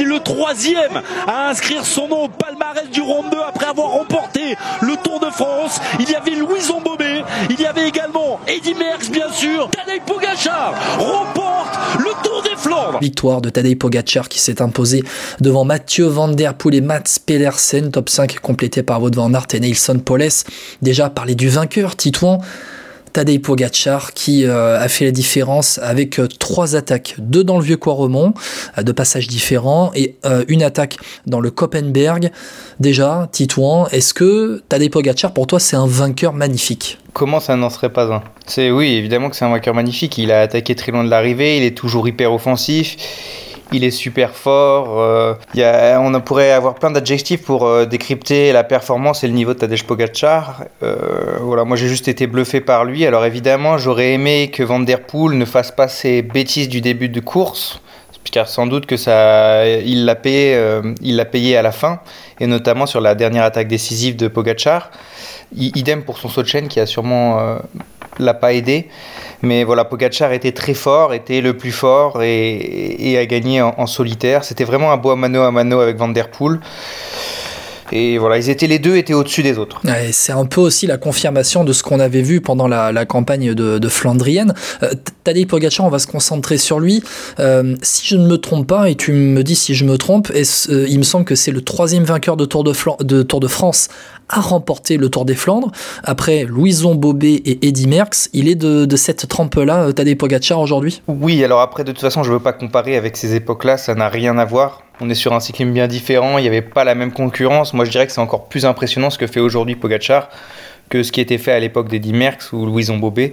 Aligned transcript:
Il 0.00 0.06
est 0.06 0.08
le 0.08 0.20
troisième 0.20 1.02
à 1.26 1.50
inscrire 1.50 1.84
son 1.84 2.08
nom 2.08 2.24
au 2.24 2.28
palmarès 2.28 2.88
du 2.90 3.02
Ronde 3.02 3.26
2 3.30 3.36
après 3.46 3.66
avoir 3.66 3.88
remporté 3.88 4.56
le 4.80 4.96
Tour 4.96 5.20
de 5.20 5.26
France. 5.26 5.78
Il 5.98 6.08
y 6.08 6.14
avait 6.14 6.30
Louison 6.30 6.80
Bobet, 6.80 7.22
il 7.50 7.60
y 7.60 7.66
avait 7.66 7.86
également 7.86 8.40
Eddy 8.46 8.74
Merckx 8.74 9.10
bien 9.10 9.30
sûr. 9.30 9.68
Tadej 9.70 10.00
Pogacar 10.06 10.72
remporte 10.98 11.78
le 11.98 12.10
Tour 12.22 12.42
des 12.42 12.56
Flandres. 12.56 12.98
Victoire 13.00 13.42
de 13.42 13.50
Tadej 13.50 13.76
Pogacar 13.76 14.30
qui 14.30 14.38
s'est 14.38 14.62
imposé 14.62 15.04
devant 15.40 15.66
Mathieu 15.66 16.06
Van 16.06 16.28
Der 16.28 16.54
Poel 16.54 16.76
et 16.76 16.80
Mats 16.80 17.18
Pedersen, 17.26 17.90
top 17.90 18.08
5 18.08 18.40
complété 18.40 18.82
par 18.82 19.02
Wout 19.02 19.14
van 19.14 19.34
Aert 19.34 19.48
et 19.52 19.60
Nelson 19.60 19.98
Poles. 20.02 20.44
Déjà 20.80 21.10
parler 21.10 21.34
du 21.34 21.50
vainqueur, 21.50 21.94
Titouan. 21.94 22.40
Tadej 23.12 23.40
Pogacar 23.40 24.12
qui 24.12 24.44
euh, 24.44 24.78
a 24.80 24.88
fait 24.88 25.04
la 25.04 25.10
différence 25.10 25.78
avec 25.82 26.18
euh, 26.18 26.28
trois 26.28 26.76
attaques, 26.76 27.14
deux 27.18 27.44
dans 27.44 27.58
le 27.58 27.64
vieux 27.64 27.76
Quaremont, 27.76 28.34
euh, 28.78 28.82
de 28.82 28.92
passages 28.92 29.26
différents, 29.26 29.90
et 29.94 30.16
une 30.48 30.62
attaque 30.62 30.96
dans 31.26 31.40
le 31.40 31.50
Koppenberg. 31.50 32.30
Déjà, 32.78 33.28
Titouan, 33.32 33.86
est-ce 33.88 34.14
que 34.14 34.62
Tadej 34.68 34.90
Pogacar, 34.90 35.32
pour 35.32 35.46
toi, 35.46 35.58
c'est 35.58 35.76
un 35.76 35.86
vainqueur 35.86 36.32
magnifique? 36.32 36.98
Comment 37.12 37.40
ça 37.40 37.56
n'en 37.56 37.70
serait 37.70 37.92
pas 37.92 38.12
un? 38.12 38.22
C'est 38.46 38.70
oui, 38.70 38.94
évidemment 38.94 39.30
que 39.30 39.36
c'est 39.36 39.44
un 39.44 39.50
vainqueur 39.50 39.74
magnifique. 39.74 40.18
Il 40.18 40.30
a 40.30 40.40
attaqué 40.42 40.74
très 40.74 40.92
loin 40.92 41.04
de 41.04 41.10
l'arrivée, 41.10 41.56
il 41.56 41.62
est 41.62 41.76
toujours 41.76 42.06
hyper 42.08 42.32
offensif 42.32 42.96
il 43.72 43.84
est 43.84 43.90
super 43.90 44.34
fort. 44.34 45.00
Euh, 45.00 45.34
y 45.54 45.62
a, 45.62 46.00
on 46.00 46.20
pourrait 46.20 46.52
avoir 46.52 46.74
plein 46.74 46.90
d'adjectifs 46.90 47.42
pour 47.42 47.66
euh, 47.66 47.86
décrypter 47.86 48.52
la 48.52 48.64
performance 48.64 49.24
et 49.24 49.28
le 49.28 49.34
niveau 49.34 49.54
de 49.54 49.58
Tadej 49.58 49.84
Pogacar. 49.84 50.64
Euh, 50.82 50.96
voilà, 51.40 51.64
moi 51.64 51.76
j'ai 51.76 51.88
juste 51.88 52.08
été 52.08 52.26
bluffé 52.26 52.60
par 52.60 52.84
lui. 52.84 53.06
Alors 53.06 53.24
évidemment, 53.24 53.78
j'aurais 53.78 54.12
aimé 54.12 54.50
que 54.52 54.62
Van 54.62 54.80
Der 54.80 55.00
Poel 55.00 55.38
ne 55.38 55.44
fasse 55.44 55.70
pas 55.70 55.88
ses 55.88 56.22
bêtises 56.22 56.68
du 56.68 56.80
début 56.80 57.08
de 57.08 57.20
course, 57.20 57.80
car 58.30 58.48
sans 58.48 58.66
doute 58.66 58.86
que 58.86 58.96
ça, 58.96 59.66
il 59.66 60.04
l'a 60.04 60.14
payé, 60.14 60.58
il 61.00 61.16
l'a 61.16 61.24
payé 61.24 61.56
à 61.56 61.62
la 61.62 61.72
fin, 61.72 62.00
et 62.38 62.46
notamment 62.46 62.86
sur 62.86 63.00
la 63.00 63.14
dernière 63.14 63.44
attaque 63.44 63.68
décisive 63.68 64.16
de 64.16 64.28
Pogacar. 64.28 64.90
Idem 65.56 66.04
pour 66.04 66.18
son 66.18 66.44
chaîne 66.44 66.68
qui 66.68 66.78
a 66.78 66.86
sûrement 66.86 67.40
euh, 67.40 67.58
l'a 68.18 68.34
pas 68.34 68.52
aidé. 68.52 68.88
Mais 69.42 69.64
voilà, 69.64 69.84
Pogacar 69.84 70.32
était 70.32 70.52
très 70.52 70.74
fort, 70.74 71.14
était 71.14 71.40
le 71.40 71.56
plus 71.56 71.72
fort 71.72 72.22
et, 72.22 73.16
a 73.18 73.26
gagné 73.26 73.62
en, 73.62 73.86
solitaire. 73.86 74.44
C'était 74.44 74.64
vraiment 74.64 74.92
un 74.92 74.96
beau 74.96 75.14
mano 75.16 75.42
à 75.42 75.50
mano 75.50 75.80
avec 75.80 75.96
Van 75.96 76.08
Der 76.08 76.30
Poel. 76.30 76.60
Et 77.92 78.18
voilà, 78.18 78.38
ils 78.38 78.50
étaient 78.50 78.66
les 78.66 78.78
deux 78.78 78.96
étaient 78.96 79.14
au-dessus 79.14 79.42
des 79.42 79.58
autres. 79.58 79.80
c'est 80.12 80.32
un 80.32 80.44
peu 80.44 80.60
aussi 80.60 80.86
la 80.86 80.96
confirmation 80.96 81.64
de 81.64 81.72
ce 81.72 81.82
qu'on 81.82 82.00
avait 82.00 82.22
vu 82.22 82.40
pendant 82.40 82.68
la, 82.68 83.04
campagne 83.04 83.54
de, 83.54 83.88
Flandrienne. 83.88 84.54
Euh, 84.82 84.90
Tadej 85.24 85.46
Pogacar, 85.46 85.84
on 85.84 85.90
va 85.90 85.98
se 85.98 86.06
concentrer 86.06 86.58
sur 86.58 86.78
lui. 86.78 87.02
Euh, 87.40 87.74
si 87.82 88.06
je 88.06 88.16
ne 88.16 88.26
me 88.26 88.38
trompe 88.38 88.66
pas, 88.66 88.88
et 88.88 88.94
tu 88.94 89.12
me 89.12 89.42
dis 89.42 89.56
si 89.56 89.74
je 89.74 89.84
me 89.84 89.98
trompe, 89.98 90.30
euh, 90.30 90.86
il 90.88 90.98
me 90.98 91.02
semble 91.02 91.24
que 91.24 91.34
c'est 91.34 91.50
le 91.50 91.60
troisième 91.60 92.04
vainqueur 92.04 92.36
de 92.36 92.44
Tour 92.44 92.64
de, 92.64 92.72
de 93.02 93.22
Tour 93.22 93.40
de 93.40 93.48
France 93.48 93.88
à 94.30 94.40
remporter 94.40 94.96
le 94.96 95.08
Tour 95.08 95.24
des 95.24 95.34
Flandres. 95.34 95.72
Après 96.04 96.44
Louison 96.44 96.94
Bobet 96.94 97.34
et 97.44 97.66
Eddy 97.66 97.86
Merckx, 97.86 98.30
il 98.32 98.48
est 98.48 98.54
de, 98.54 98.96
cette 98.96 99.28
trempe-là, 99.28 99.84
euh, 99.84 99.92
Tadej 99.92 100.16
Pogacar 100.16 100.60
aujourd'hui? 100.60 101.02
Oui, 101.08 101.42
alors 101.44 101.60
après, 101.60 101.84
de 101.84 101.92
toute 101.92 102.00
façon, 102.00 102.22
je 102.22 102.30
ne 102.30 102.34
veux 102.34 102.42
pas 102.42 102.52
comparer 102.52 102.96
avec 102.96 103.16
ces 103.16 103.34
époques-là, 103.34 103.76
ça 103.76 103.94
n'a 103.94 104.08
rien 104.08 104.38
à 104.38 104.44
voir. 104.44 104.82
On 105.00 105.08
est 105.08 105.14
sur 105.14 105.32
un 105.32 105.40
cyclisme 105.40 105.72
bien 105.72 105.88
différent, 105.88 106.38
il 106.38 106.42
n'y 106.42 106.48
avait 106.48 106.62
pas 106.62 106.84
la 106.84 106.94
même 106.94 107.12
concurrence. 107.12 107.72
Moi, 107.72 107.84
je 107.84 107.90
dirais 107.90 108.06
que 108.06 108.12
c'est 108.12 108.20
encore 108.20 108.48
plus 108.48 108.66
impressionnant 108.66 109.10
ce 109.10 109.18
que 109.18 109.26
fait 109.26 109.40
aujourd'hui 109.40 109.76
Pogacar 109.76 110.28
que 110.90 111.02
ce 111.02 111.12
qui 111.12 111.20
était 111.20 111.38
fait 111.38 111.52
à 111.52 111.60
l'époque 111.60 111.88
d'Eddy 111.88 112.12
Merckx 112.12 112.52
ou 112.52 112.66
Louison 112.66 112.98
Bobet. 112.98 113.32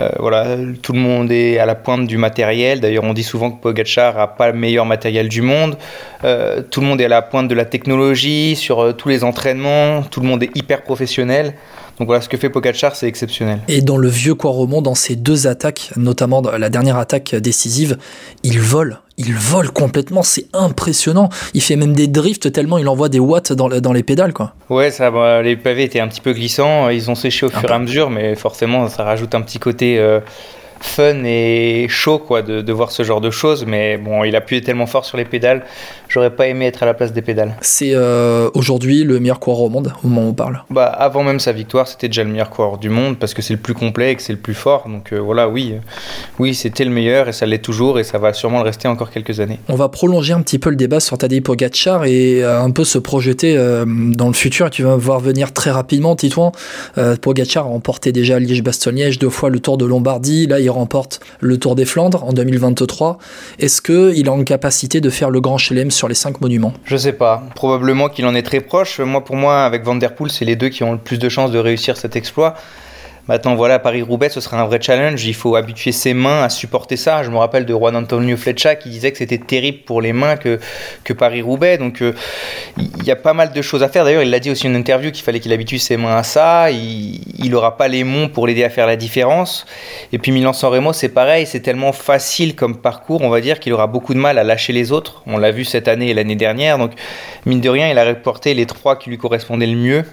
Euh, 0.00 0.08
voilà, 0.18 0.56
tout 0.82 0.92
le 0.92 0.98
monde 0.98 1.30
est 1.30 1.58
à 1.58 1.66
la 1.66 1.76
pointe 1.76 2.06
du 2.06 2.16
matériel. 2.16 2.80
D'ailleurs, 2.80 3.04
on 3.04 3.12
dit 3.12 3.22
souvent 3.22 3.52
que 3.52 3.60
Pogacar 3.60 4.16
n'a 4.16 4.26
pas 4.26 4.50
le 4.50 4.58
meilleur 4.58 4.86
matériel 4.86 5.28
du 5.28 5.42
monde. 5.42 5.76
Euh, 6.24 6.62
tout 6.68 6.80
le 6.80 6.86
monde 6.86 7.00
est 7.00 7.04
à 7.04 7.08
la 7.08 7.22
pointe 7.22 7.46
de 7.46 7.54
la 7.54 7.66
technologie, 7.66 8.56
sur 8.56 8.80
euh, 8.80 8.92
tous 8.92 9.08
les 9.08 9.22
entraînements. 9.22 10.02
Tout 10.02 10.20
le 10.20 10.26
monde 10.26 10.42
est 10.42 10.56
hyper 10.56 10.82
professionnel. 10.82 11.54
Donc 11.98 12.08
voilà, 12.08 12.22
ce 12.22 12.28
que 12.28 12.36
fait 12.36 12.50
Pogacar, 12.50 12.96
c'est 12.96 13.06
exceptionnel. 13.06 13.60
Et 13.68 13.82
dans 13.82 13.98
le 13.98 14.08
vieux 14.08 14.34
Quaremont, 14.34 14.82
dans 14.82 14.96
ces 14.96 15.14
deux 15.14 15.46
attaques, 15.46 15.90
notamment 15.96 16.40
la 16.40 16.70
dernière 16.70 16.96
attaque 16.98 17.36
décisive, 17.36 17.98
il 18.42 18.58
vole. 18.58 18.98
Il 19.16 19.32
vole 19.34 19.70
complètement, 19.70 20.22
c'est 20.22 20.46
impressionnant. 20.52 21.28
Il 21.54 21.62
fait 21.62 21.76
même 21.76 21.92
des 21.92 22.08
drifts 22.08 22.50
tellement 22.52 22.78
il 22.78 22.88
envoie 22.88 23.08
des 23.08 23.20
watts 23.20 23.52
dans, 23.52 23.68
dans 23.68 23.92
les 23.92 24.02
pédales. 24.02 24.32
Quoi. 24.32 24.54
Ouais, 24.70 24.90
ça, 24.90 25.10
bah, 25.10 25.42
les 25.42 25.56
pavés 25.56 25.84
étaient 25.84 26.00
un 26.00 26.08
petit 26.08 26.20
peu 26.20 26.32
glissants, 26.32 26.88
ils 26.88 27.10
ont 27.10 27.14
séché 27.14 27.46
au 27.46 27.50
fur 27.50 27.70
et 27.70 27.72
à 27.72 27.78
mesure, 27.78 28.10
mais 28.10 28.34
forcément 28.34 28.88
ça 28.88 29.04
rajoute 29.04 29.34
un 29.34 29.42
petit 29.42 29.58
côté 29.58 29.98
euh, 29.98 30.20
fun 30.80 31.22
et 31.24 31.86
chaud 31.88 32.18
quoi 32.18 32.42
de, 32.42 32.60
de, 32.60 32.72
voir 32.72 32.90
ce 32.90 33.02
genre 33.04 33.20
de 33.20 33.30
choses. 33.30 33.64
Mais 33.66 33.96
bon, 33.96 34.24
il 34.24 34.34
appuyait 34.36 34.62
tellement 34.62 34.86
fort 34.86 35.04
sur 35.04 35.16
les 35.16 35.24
pédales, 35.24 35.64
j'aurais 36.14 36.30
pas 36.30 36.46
aimé 36.46 36.66
être 36.66 36.84
à 36.84 36.86
la 36.86 36.94
place 36.94 37.12
des 37.12 37.22
pédales. 37.22 37.56
C'est 37.60 37.90
euh, 37.92 38.48
aujourd'hui 38.54 39.02
le 39.02 39.18
meilleur 39.18 39.40
coureur 39.40 39.62
au 39.62 39.68
monde 39.68 39.92
au 40.04 40.06
moment 40.06 40.28
où 40.28 40.30
on 40.30 40.34
parle. 40.34 40.62
Bah 40.70 40.86
avant 40.86 41.24
même 41.24 41.40
sa 41.40 41.50
victoire, 41.50 41.88
c'était 41.88 42.06
déjà 42.06 42.22
le 42.22 42.30
meilleur 42.30 42.50
coureur 42.50 42.78
du 42.78 42.88
monde 42.88 43.18
parce 43.18 43.34
que 43.34 43.42
c'est 43.42 43.54
le 43.54 43.58
plus 43.58 43.74
complet 43.74 44.12
et 44.12 44.14
que 44.14 44.22
c'est 44.22 44.32
le 44.32 44.38
plus 44.38 44.54
fort. 44.54 44.88
Donc 44.88 45.12
euh, 45.12 45.18
voilà, 45.18 45.48
oui, 45.48 45.74
oui, 46.38 46.54
c'était 46.54 46.84
le 46.84 46.92
meilleur 46.92 47.28
et 47.28 47.32
ça 47.32 47.46
l'est 47.46 47.58
toujours 47.58 47.98
et 47.98 48.04
ça 48.04 48.18
va 48.18 48.32
sûrement 48.32 48.58
le 48.58 48.64
rester 48.64 48.86
encore 48.86 49.10
quelques 49.10 49.40
années. 49.40 49.58
On 49.68 49.74
va 49.74 49.88
prolonger 49.88 50.34
un 50.34 50.40
petit 50.40 50.60
peu 50.60 50.70
le 50.70 50.76
débat 50.76 51.00
sur 51.00 51.18
Tadej 51.18 51.42
Pogacar 51.42 52.04
et 52.04 52.44
euh, 52.44 52.62
un 52.62 52.70
peu 52.70 52.84
se 52.84 52.98
projeter 52.98 53.56
dans 53.56 54.28
le 54.28 54.34
futur. 54.34 54.70
Tu 54.70 54.84
vas 54.84 54.94
voir 54.94 55.18
venir 55.18 55.52
très 55.52 55.72
rapidement, 55.72 56.14
Titouan. 56.14 56.52
Pogacar 57.20 57.64
a 57.64 57.68
remporté 57.68 58.12
déjà 58.12 58.38
Liège-Bastogne-Liège 58.38 59.18
deux 59.18 59.30
fois 59.30 59.50
le 59.50 59.58
Tour 59.58 59.78
de 59.78 59.84
Lombardie. 59.84 60.46
Là, 60.46 60.60
il 60.60 60.70
remporte 60.70 61.20
le 61.40 61.58
Tour 61.58 61.74
des 61.74 61.84
Flandres 61.84 62.22
en 62.24 62.32
2023. 62.32 63.18
Est-ce 63.58 63.82
qu'il 63.82 64.26
est 64.26 64.28
en 64.28 64.44
capacité 64.44 65.00
de 65.00 65.10
faire 65.10 65.30
le 65.30 65.40
Grand 65.40 65.58
Chelem 65.58 65.90
sur 65.90 66.03
les 66.08 66.14
cinq 66.14 66.40
monuments 66.40 66.72
Je 66.84 66.96
sais 66.96 67.12
pas. 67.12 67.42
Probablement 67.54 68.08
qu'il 68.08 68.26
en 68.26 68.34
est 68.34 68.42
très 68.42 68.60
proche. 68.60 69.00
Moi, 69.00 69.24
pour 69.24 69.36
moi, 69.36 69.64
avec 69.64 69.84
Van 69.84 69.94
Der 69.94 70.14
Poel, 70.14 70.30
c'est 70.30 70.44
les 70.44 70.56
deux 70.56 70.68
qui 70.68 70.82
ont 70.82 70.92
le 70.92 70.98
plus 70.98 71.18
de 71.18 71.28
chances 71.28 71.50
de 71.50 71.58
réussir 71.58 71.96
cet 71.96 72.16
exploit. 72.16 72.54
Maintenant, 73.26 73.54
voilà, 73.54 73.78
Paris-Roubaix, 73.78 74.28
ce 74.28 74.40
sera 74.40 74.60
un 74.60 74.66
vrai 74.66 74.78
challenge. 74.82 75.24
Il 75.24 75.34
faut 75.34 75.56
habituer 75.56 75.92
ses 75.92 76.12
mains 76.12 76.42
à 76.42 76.50
supporter 76.50 76.96
ça. 76.96 77.22
Je 77.22 77.30
me 77.30 77.38
rappelle 77.38 77.64
de 77.64 77.72
Juan 77.72 77.96
Antonio 77.96 78.36
Flecha 78.36 78.74
qui 78.74 78.90
disait 78.90 79.12
que 79.12 79.18
c'était 79.18 79.38
terrible 79.38 79.78
pour 79.86 80.02
les 80.02 80.12
mains 80.12 80.36
que, 80.36 80.60
que 81.04 81.14
Paris-Roubaix. 81.14 81.78
Donc, 81.78 82.02
euh, 82.02 82.12
il 82.76 83.04
y 83.04 83.10
a 83.10 83.16
pas 83.16 83.32
mal 83.32 83.52
de 83.52 83.62
choses 83.62 83.82
à 83.82 83.88
faire. 83.88 84.04
D'ailleurs, 84.04 84.22
il 84.22 84.30
l'a 84.30 84.40
dit 84.40 84.50
aussi 84.50 84.68
en 84.68 84.74
interview 84.74 85.10
qu'il 85.10 85.24
fallait 85.24 85.40
qu'il 85.40 85.54
habitue 85.54 85.78
ses 85.78 85.96
mains 85.96 86.16
à 86.16 86.22
ça. 86.22 86.70
Il 86.70 87.50
n'aura 87.50 87.78
pas 87.78 87.88
les 87.88 88.04
monts 88.04 88.28
pour 88.28 88.46
l'aider 88.46 88.62
à 88.62 88.70
faire 88.70 88.86
la 88.86 88.96
différence. 88.96 89.64
Et 90.12 90.18
puis, 90.18 90.30
Milan-San 90.30 90.70
Remo, 90.70 90.92
c'est 90.92 91.08
pareil. 91.08 91.46
C'est 91.46 91.60
tellement 91.60 91.92
facile 91.92 92.54
comme 92.54 92.76
parcours, 92.76 93.22
on 93.22 93.30
va 93.30 93.40
dire, 93.40 93.58
qu'il 93.58 93.72
aura 93.72 93.86
beaucoup 93.86 94.12
de 94.12 94.18
mal 94.18 94.38
à 94.38 94.44
lâcher 94.44 94.74
les 94.74 94.92
autres. 94.92 95.22
On 95.26 95.38
l'a 95.38 95.50
vu 95.50 95.64
cette 95.64 95.88
année 95.88 96.10
et 96.10 96.14
l'année 96.14 96.36
dernière. 96.36 96.76
Donc, 96.76 96.92
mine 97.46 97.62
de 97.62 97.70
rien, 97.70 97.88
il 97.88 97.98
a 97.98 98.04
reporté 98.04 98.52
les 98.52 98.66
trois 98.66 98.96
qui 98.96 99.08
lui 99.08 99.16
correspondaient 99.16 99.66
le 99.66 99.76
mieux. 99.76 100.04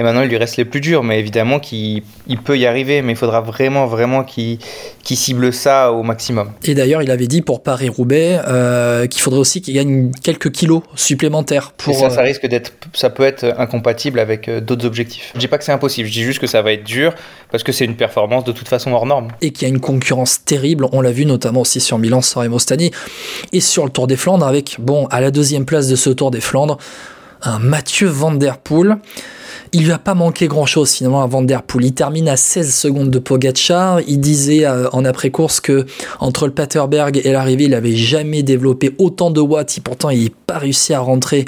Et 0.00 0.02
maintenant, 0.02 0.22
il 0.22 0.30
lui 0.30 0.38
reste 0.38 0.56
les 0.56 0.64
plus 0.64 0.80
durs, 0.80 1.04
mais 1.04 1.18
évidemment 1.18 1.60
qu'il 1.60 2.02
peut 2.42 2.56
y 2.56 2.64
arriver, 2.64 3.02
mais 3.02 3.12
il 3.12 3.16
faudra 3.16 3.42
vraiment, 3.42 3.86
vraiment 3.86 4.24
qu'il 4.24 4.58
cible 5.04 5.52
ça 5.52 5.92
au 5.92 6.02
maximum. 6.02 6.52
Et 6.64 6.74
d'ailleurs, 6.74 7.02
il 7.02 7.10
avait 7.10 7.26
dit 7.26 7.42
pour 7.42 7.62
Paris-Roubaix 7.62 8.40
euh, 8.48 9.06
qu'il 9.06 9.20
faudrait 9.20 9.40
aussi 9.40 9.60
qu'il 9.60 9.74
gagne 9.74 10.10
quelques 10.22 10.52
kilos 10.52 10.80
supplémentaires. 10.94 11.72
Pour, 11.76 11.94
ça, 11.94 12.08
ça 12.08 12.22
euh, 12.22 12.24
risque 12.24 12.46
d'être, 12.46 12.72
ça 12.94 13.10
peut 13.10 13.24
être 13.24 13.44
incompatible 13.58 14.20
avec 14.20 14.48
euh, 14.48 14.62
d'autres 14.62 14.86
objectifs. 14.86 15.32
Je 15.34 15.38
dis 15.38 15.48
pas 15.48 15.58
que 15.58 15.64
c'est 15.64 15.72
impossible, 15.72 16.08
je 16.08 16.14
dis 16.14 16.22
juste 16.22 16.38
que 16.38 16.46
ça 16.46 16.62
va 16.62 16.72
être 16.72 16.84
dur 16.84 17.14
parce 17.50 17.62
que 17.62 17.70
c'est 17.70 17.84
une 17.84 17.96
performance 17.96 18.44
de 18.44 18.52
toute 18.52 18.68
façon 18.68 18.92
hors 18.92 19.04
norme. 19.04 19.28
Et 19.42 19.50
qu'il 19.50 19.68
y 19.68 19.70
a 19.70 19.74
une 19.74 19.80
concurrence 19.80 20.42
terrible, 20.46 20.86
on 20.92 21.02
l'a 21.02 21.12
vu 21.12 21.26
notamment 21.26 21.60
aussi 21.60 21.78
sur 21.78 21.98
Milan, 21.98 22.22
San 22.22 22.44
Remo 22.44 22.58
Stani, 22.58 22.90
et 23.52 23.60
sur 23.60 23.84
le 23.84 23.90
Tour 23.90 24.06
des 24.06 24.16
Flandres 24.16 24.46
avec, 24.46 24.76
bon, 24.78 25.08
à 25.08 25.20
la 25.20 25.30
deuxième 25.30 25.66
place 25.66 25.88
de 25.88 25.96
ce 25.96 26.08
Tour 26.08 26.30
des 26.30 26.40
Flandres, 26.40 26.78
un 27.42 27.58
Mathieu 27.58 28.08
Van 28.08 28.32
Der 28.32 28.56
Poel. 28.56 28.96
Il 29.72 29.84
lui 29.84 29.92
a 29.92 29.98
pas 29.98 30.14
manqué 30.14 30.48
grand 30.48 30.66
chose 30.66 30.90
finalement 30.92 31.22
à 31.22 31.28
Van 31.28 31.42
Der 31.42 31.62
Poel. 31.62 31.84
Il 31.84 31.94
termine 31.94 32.28
à 32.28 32.36
16 32.36 32.74
secondes 32.74 33.10
de 33.10 33.20
Pogacar. 33.20 34.00
Il 34.08 34.18
disait 34.18 34.66
euh, 34.66 34.88
en 34.90 35.04
après-course 35.04 35.60
que 35.60 35.86
entre 36.18 36.46
le 36.46 36.52
Paterberg 36.52 37.20
et 37.22 37.30
l'arrivée, 37.30 37.64
il 37.64 37.74
avait 37.74 37.94
jamais 37.94 38.42
développé 38.42 38.92
autant 38.98 39.30
de 39.30 39.40
watts. 39.40 39.78
Et 39.78 39.80
pourtant, 39.80 40.10
il 40.10 40.24
n'a 40.24 40.30
pas 40.46 40.58
réussi 40.58 40.92
à 40.92 40.98
rentrer 40.98 41.44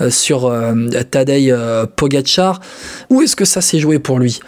euh, 0.00 0.08
sur 0.08 0.46
euh, 0.46 0.72
Tadej 1.10 1.54
Pogacar. 1.96 2.60
Où 3.10 3.20
est-ce 3.20 3.36
que 3.36 3.44
ça 3.44 3.60
s'est 3.60 3.80
joué 3.80 3.98
pour 3.98 4.18
lui? 4.18 4.40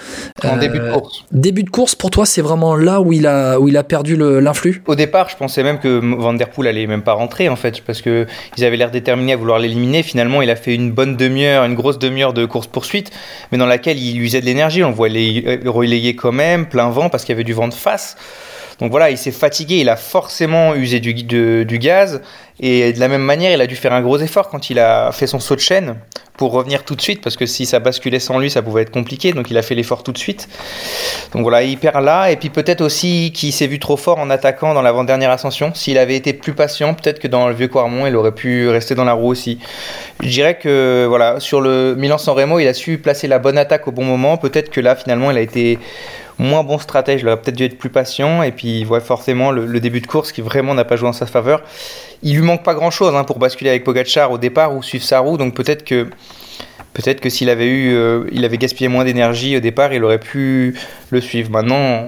En 0.43 0.57
début 0.57 0.79
de 0.79 0.91
course. 0.91 1.25
Début 1.31 1.63
de 1.65 1.71
course, 1.71 1.95
pour 1.95 2.11
toi, 2.11 2.25
c'est 2.25 2.43
vraiment 2.43 2.75
là 2.75 3.03
où 3.03 3.13
il 3.13 3.27
a, 3.27 3.61
où 3.61 3.69
il 3.69 3.77
a 3.77 3.85
perdu 3.85 4.17
l'influx? 4.17 4.83
Au 4.87 4.95
départ, 4.95 5.29
je 5.29 5.37
pensais 5.37 5.63
même 5.63 5.79
que 5.79 6.01
Van 6.17 6.33
Der 6.33 6.49
Poel 6.49 6.69
allait 6.69 6.87
même 6.87 7.03
pas 7.03 7.13
rentrer 7.13 7.51
en 7.51 7.57
fait, 7.57 7.83
parce 7.83 8.01
que 8.01 8.27
ils 8.57 8.65
avaient 8.65 8.79
l'air 8.79 8.91
déterminés 8.91 9.35
à 9.35 9.37
vouloir 9.37 9.59
l'éliminer. 9.59 10.03
Finalement, 10.03 10.41
il 10.41 10.49
a 10.49 10.57
fait 10.57 10.75
une 10.75 10.91
bonne 10.91 11.17
demi-heure, 11.17 11.65
une 11.65 11.75
grosse 11.75 11.99
demi-heure 11.99 12.33
de 12.33 12.47
course-poursuite 12.47 13.10
mais 13.51 13.59
dans 13.59 13.67
laquelle 13.67 13.99
il 13.99 14.21
usait 14.21 14.41
de 14.41 14.47
l'énergie. 14.47 14.83
On 14.85 14.91
le 14.91 14.95
voit 14.95 15.09
le 15.09 15.69
relayer 15.71 16.15
quand 16.15 16.33
même, 16.33 16.67
plein 16.67 16.91
vent, 16.91 17.09
parce 17.09 17.25
qu'il 17.25 17.33
y 17.33 17.37
avait 17.37 17.45
du 17.45 17.53
vent 17.53 17.69
de 17.69 17.75
face. 17.75 18.17
Donc 18.79 18.91
voilà, 18.91 19.11
il 19.11 19.19
s'est 19.19 19.31
fatigué, 19.31 19.77
il 19.77 19.89
a 19.89 19.97
forcément 19.97 20.75
usé 20.75 21.01
du, 21.01 21.13
du 21.15 21.79
gaz. 21.79 22.23
Et 22.63 22.93
de 22.93 23.01
la 23.01 23.09
même 23.09 23.23
manière, 23.23 23.53
il 23.53 23.61
a 23.61 23.67
dû 23.67 23.75
faire 23.75 23.95
un 23.95 24.03
gros 24.03 24.19
effort 24.19 24.51
quand 24.51 24.69
il 24.69 24.79
a 24.79 25.13
fait 25.13 25.27
son 25.27 25.41
saut 25.41 25.55
de 25.55 25.61
chaîne 25.61 25.97
pour 26.37 26.53
revenir 26.53 26.85
tout 26.85 26.95
de 26.95 27.01
suite, 27.03 27.21
parce 27.23 27.37
que 27.37 27.45
si 27.45 27.67
ça 27.67 27.81
basculait 27.81 28.19
sans 28.19 28.39
lui, 28.39 28.51
ça 28.51 28.63
pouvait 28.63 28.83
être 28.83 28.91
compliqué. 28.91 29.33
Donc 29.33 29.51
il 29.51 29.57
a 29.57 29.63
fait 29.63 29.75
l'effort 29.75 30.03
tout 30.03 30.13
de 30.13 30.19
suite. 30.19 30.49
Donc 31.33 31.43
voilà, 31.43 31.63
il 31.63 31.79
perd 31.79 32.03
là. 32.05 32.31
Et 32.31 32.37
puis 32.37 32.51
peut-être 32.51 32.83
aussi 32.83 33.33
qu'il 33.35 33.53
s'est 33.53 33.67
vu 33.67 33.79
trop 33.79 33.97
fort 33.97 34.19
en 34.19 34.29
attaquant 34.29 34.75
dans 34.75 34.83
l'avant-dernière 34.83 35.31
ascension. 35.31 35.73
S'il 35.75 35.97
avait 35.99 36.17
été 36.17 36.33
plus 36.35 36.53
patient, 36.53 36.95
peut-être 36.95 37.19
que 37.19 37.29
dans 37.29 37.49
le 37.49 37.55
vieux 37.55 37.69
Quarmont, 37.69 38.07
il 38.07 38.15
aurait 38.15 38.33
pu 38.33 38.69
rester 38.69 38.95
dans 38.95 39.05
la 39.05 39.15
roue 39.15 39.29
aussi. 39.29 39.59
Je 40.21 40.29
dirais 40.29 40.59
que 40.59 41.07
voilà, 41.09 41.41
sur 41.41 41.63
le 41.63 41.95
Milan-San 41.97 42.35
Remo, 42.35 42.59
il 42.59 42.69
a 42.69 42.75
su 42.75 42.99
placer 42.99 43.27
la 43.27 43.39
bonne 43.39 43.59
attaque 43.59 43.89
au 43.89 43.93
bon 43.93 44.05
moment. 44.05 44.37
Peut-être 44.37 44.71
que 44.71 44.81
là, 44.81 44.97
finalement, 44.97 45.31
il 45.31 45.39
a 45.39 45.43
été 45.43 45.79
moins 46.41 46.65
bon 46.65 46.79
stratège, 46.79 47.21
il 47.21 47.29
aurait 47.29 47.37
peut-être 47.37 47.57
dû 47.57 47.65
être 47.65 47.79
plus 47.79 47.91
patient. 47.91 48.43
Et 48.43 48.51
puis, 48.51 48.85
ouais, 48.87 49.01
forcément, 49.01 49.51
le, 49.51 49.81
début 49.81 50.01
de 50.01 50.07
course 50.07 50.33
qui 50.33 50.41
vraiment 50.41 50.75
n'a 50.75 50.85
pas 50.85 50.97
joué 50.97 51.09
en 51.09 51.13
sa 51.13 51.27
faveur. 51.27 51.63
Il 52.23 52.37
lui 52.37 52.43
manque 52.51 52.63
pas 52.63 52.75
grand-chose 52.75 53.15
hein, 53.15 53.25
pour 53.25 53.39
basculer 53.39 53.71
avec 53.71 53.85
Pogacar 53.85 54.31
au 54.31 54.39
départ 54.39 54.75
ou 54.75 54.83
suivre 54.83 55.05
sa 55.05 55.21
roue. 55.21 55.37
Donc 55.37 55.55
peut-être 55.55 55.85
que 55.85 56.07
peut-être 56.93 57.21
que 57.21 57.31
s'il 57.31 57.49
avait 57.49 57.69
eu, 57.69 57.95
euh, 57.95 58.25
il 58.33 58.45
avait 58.45 58.59
gaspillé 58.59 58.89
moins 58.89 59.05
d'énergie 59.05 59.57
au 59.57 59.61
départ, 59.61 59.93
il 59.93 60.05
aurait 60.05 60.19
pu 60.19 60.79
le 61.11 61.21
suivre. 61.21 61.51
Maintenant, 61.51 62.07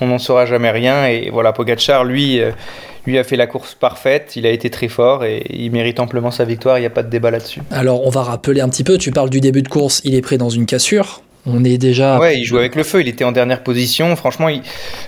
on 0.00 0.06
n'en 0.06 0.18
saura 0.18 0.46
jamais 0.46 0.70
rien. 0.70 1.06
Et 1.06 1.30
voilà, 1.30 1.52
Pogacar, 1.52 2.04
lui. 2.04 2.40
Euh, 2.40 2.50
lui 3.06 3.18
a 3.18 3.24
fait 3.24 3.36
la 3.36 3.46
course 3.46 3.74
parfaite, 3.74 4.32
il 4.36 4.46
a 4.46 4.50
été 4.50 4.70
très 4.70 4.88
fort 4.88 5.24
et 5.24 5.44
il 5.50 5.70
mérite 5.70 6.00
amplement 6.00 6.30
sa 6.30 6.44
victoire, 6.44 6.78
il 6.78 6.80
n'y 6.80 6.86
a 6.86 6.90
pas 6.90 7.02
de 7.02 7.10
débat 7.10 7.30
là-dessus. 7.30 7.60
Alors 7.70 8.06
on 8.06 8.10
va 8.10 8.22
rappeler 8.22 8.60
un 8.60 8.68
petit 8.68 8.84
peu, 8.84 8.96
tu 8.96 9.10
parles 9.10 9.30
du 9.30 9.40
début 9.40 9.60
de 9.60 9.68
course, 9.68 10.00
il 10.04 10.14
est 10.14 10.22
pris 10.22 10.38
dans 10.38 10.48
une 10.48 10.64
cassure, 10.66 11.20
on 11.46 11.64
est 11.64 11.78
déjà. 11.78 12.18
Ouais, 12.18 12.38
il 12.38 12.44
joue 12.44 12.56
avec 12.56 12.74
le 12.74 12.82
feu. 12.82 13.00
Il 13.00 13.08
était 13.08 13.24
en 13.24 13.32
dernière 13.32 13.62
position. 13.62 14.16
Franchement, 14.16 14.48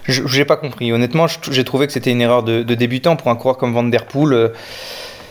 je 0.06 0.38
n'ai 0.38 0.44
pas 0.44 0.56
compris. 0.56 0.92
Honnêtement, 0.92 1.26
j'ai 1.50 1.64
trouvé 1.64 1.86
que 1.86 1.92
c'était 1.92 2.10
une 2.10 2.20
erreur 2.20 2.42
de, 2.42 2.62
débutant 2.62 3.16
pour 3.16 3.30
un 3.30 3.36
coureur 3.36 3.56
comme 3.56 3.72
Van 3.72 3.84
Der 3.84 4.06
Poel. 4.06 4.32
Euh, 4.32 4.48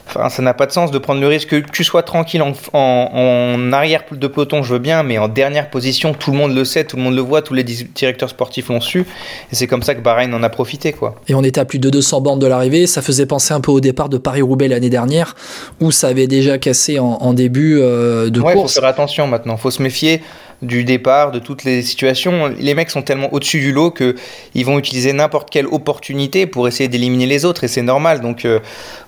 enfin, 0.07 0.29
ça 0.29 0.41
n'a 0.41 0.53
pas 0.53 0.65
de 0.65 0.71
sens 0.71 0.91
de 0.91 0.97
prendre 0.97 1.21
le 1.21 1.27
risque 1.27 1.49
que 1.49 1.71
tu 1.71 1.83
sois 1.83 2.03
tranquille 2.03 2.41
en, 2.41 2.53
en, 2.73 3.73
arrière 3.73 4.03
de 4.11 4.27
peloton, 4.27 4.63
je 4.63 4.73
veux 4.73 4.79
bien, 4.79 5.03
mais 5.03 5.17
en 5.17 5.27
dernière 5.27 5.69
position, 5.69 6.13
tout 6.13 6.31
le 6.31 6.37
monde 6.37 6.55
le 6.55 6.65
sait, 6.65 6.83
tout 6.83 6.97
le 6.97 7.03
monde 7.03 7.15
le 7.15 7.21
voit, 7.21 7.41
tous 7.41 7.53
les 7.53 7.63
directeurs 7.63 8.29
sportifs 8.29 8.69
l'ont 8.69 8.81
su, 8.81 9.01
et 9.01 9.55
c'est 9.55 9.67
comme 9.67 9.83
ça 9.83 9.95
que 9.95 10.01
Bahreïn 10.01 10.33
en 10.33 10.43
a 10.43 10.49
profité, 10.49 10.93
quoi. 10.93 11.15
Et 11.27 11.35
on 11.35 11.43
était 11.43 11.59
à 11.59 11.65
plus 11.65 11.79
de 11.79 11.89
200 11.89 12.21
bornes 12.21 12.39
de 12.39 12.47
l'arrivée, 12.47 12.87
ça 12.87 13.01
faisait 13.01 13.25
penser 13.25 13.53
un 13.53 13.61
peu 13.61 13.71
au 13.71 13.79
départ 13.79 14.09
de 14.09 14.17
Paris-Roubaix 14.17 14.67
l'année 14.67 14.89
dernière, 14.89 15.35
où 15.79 15.91
ça 15.91 16.07
avait 16.07 16.27
déjà 16.27 16.57
cassé 16.57 16.99
en, 16.99 17.33
début 17.33 17.79
euh, 17.81 18.29
de 18.29 18.39
ouais, 18.39 18.53
course. 18.53 18.75
faut 18.75 18.81
faire 18.81 18.89
attention 18.89 19.27
maintenant, 19.27 19.57
faut 19.57 19.71
se 19.71 19.81
méfier 19.81 20.21
du 20.61 20.83
départ, 20.83 21.31
de 21.31 21.39
toutes 21.39 21.63
les 21.63 21.81
situations. 21.81 22.47
Les 22.59 22.73
mecs 22.73 22.89
sont 22.89 23.01
tellement 23.01 23.33
au-dessus 23.33 23.59
du 23.59 23.71
lot 23.71 23.91
que 23.91 24.15
ils 24.53 24.65
vont 24.65 24.79
utiliser 24.79 25.13
n'importe 25.13 25.49
quelle 25.49 25.67
opportunité 25.67 26.47
pour 26.47 26.67
essayer 26.67 26.87
d'éliminer 26.87 27.25
les 27.25 27.45
autres 27.45 27.63
et 27.63 27.67
c'est 27.67 27.81
normal. 27.81 28.21
Donc 28.21 28.45
euh, 28.45 28.59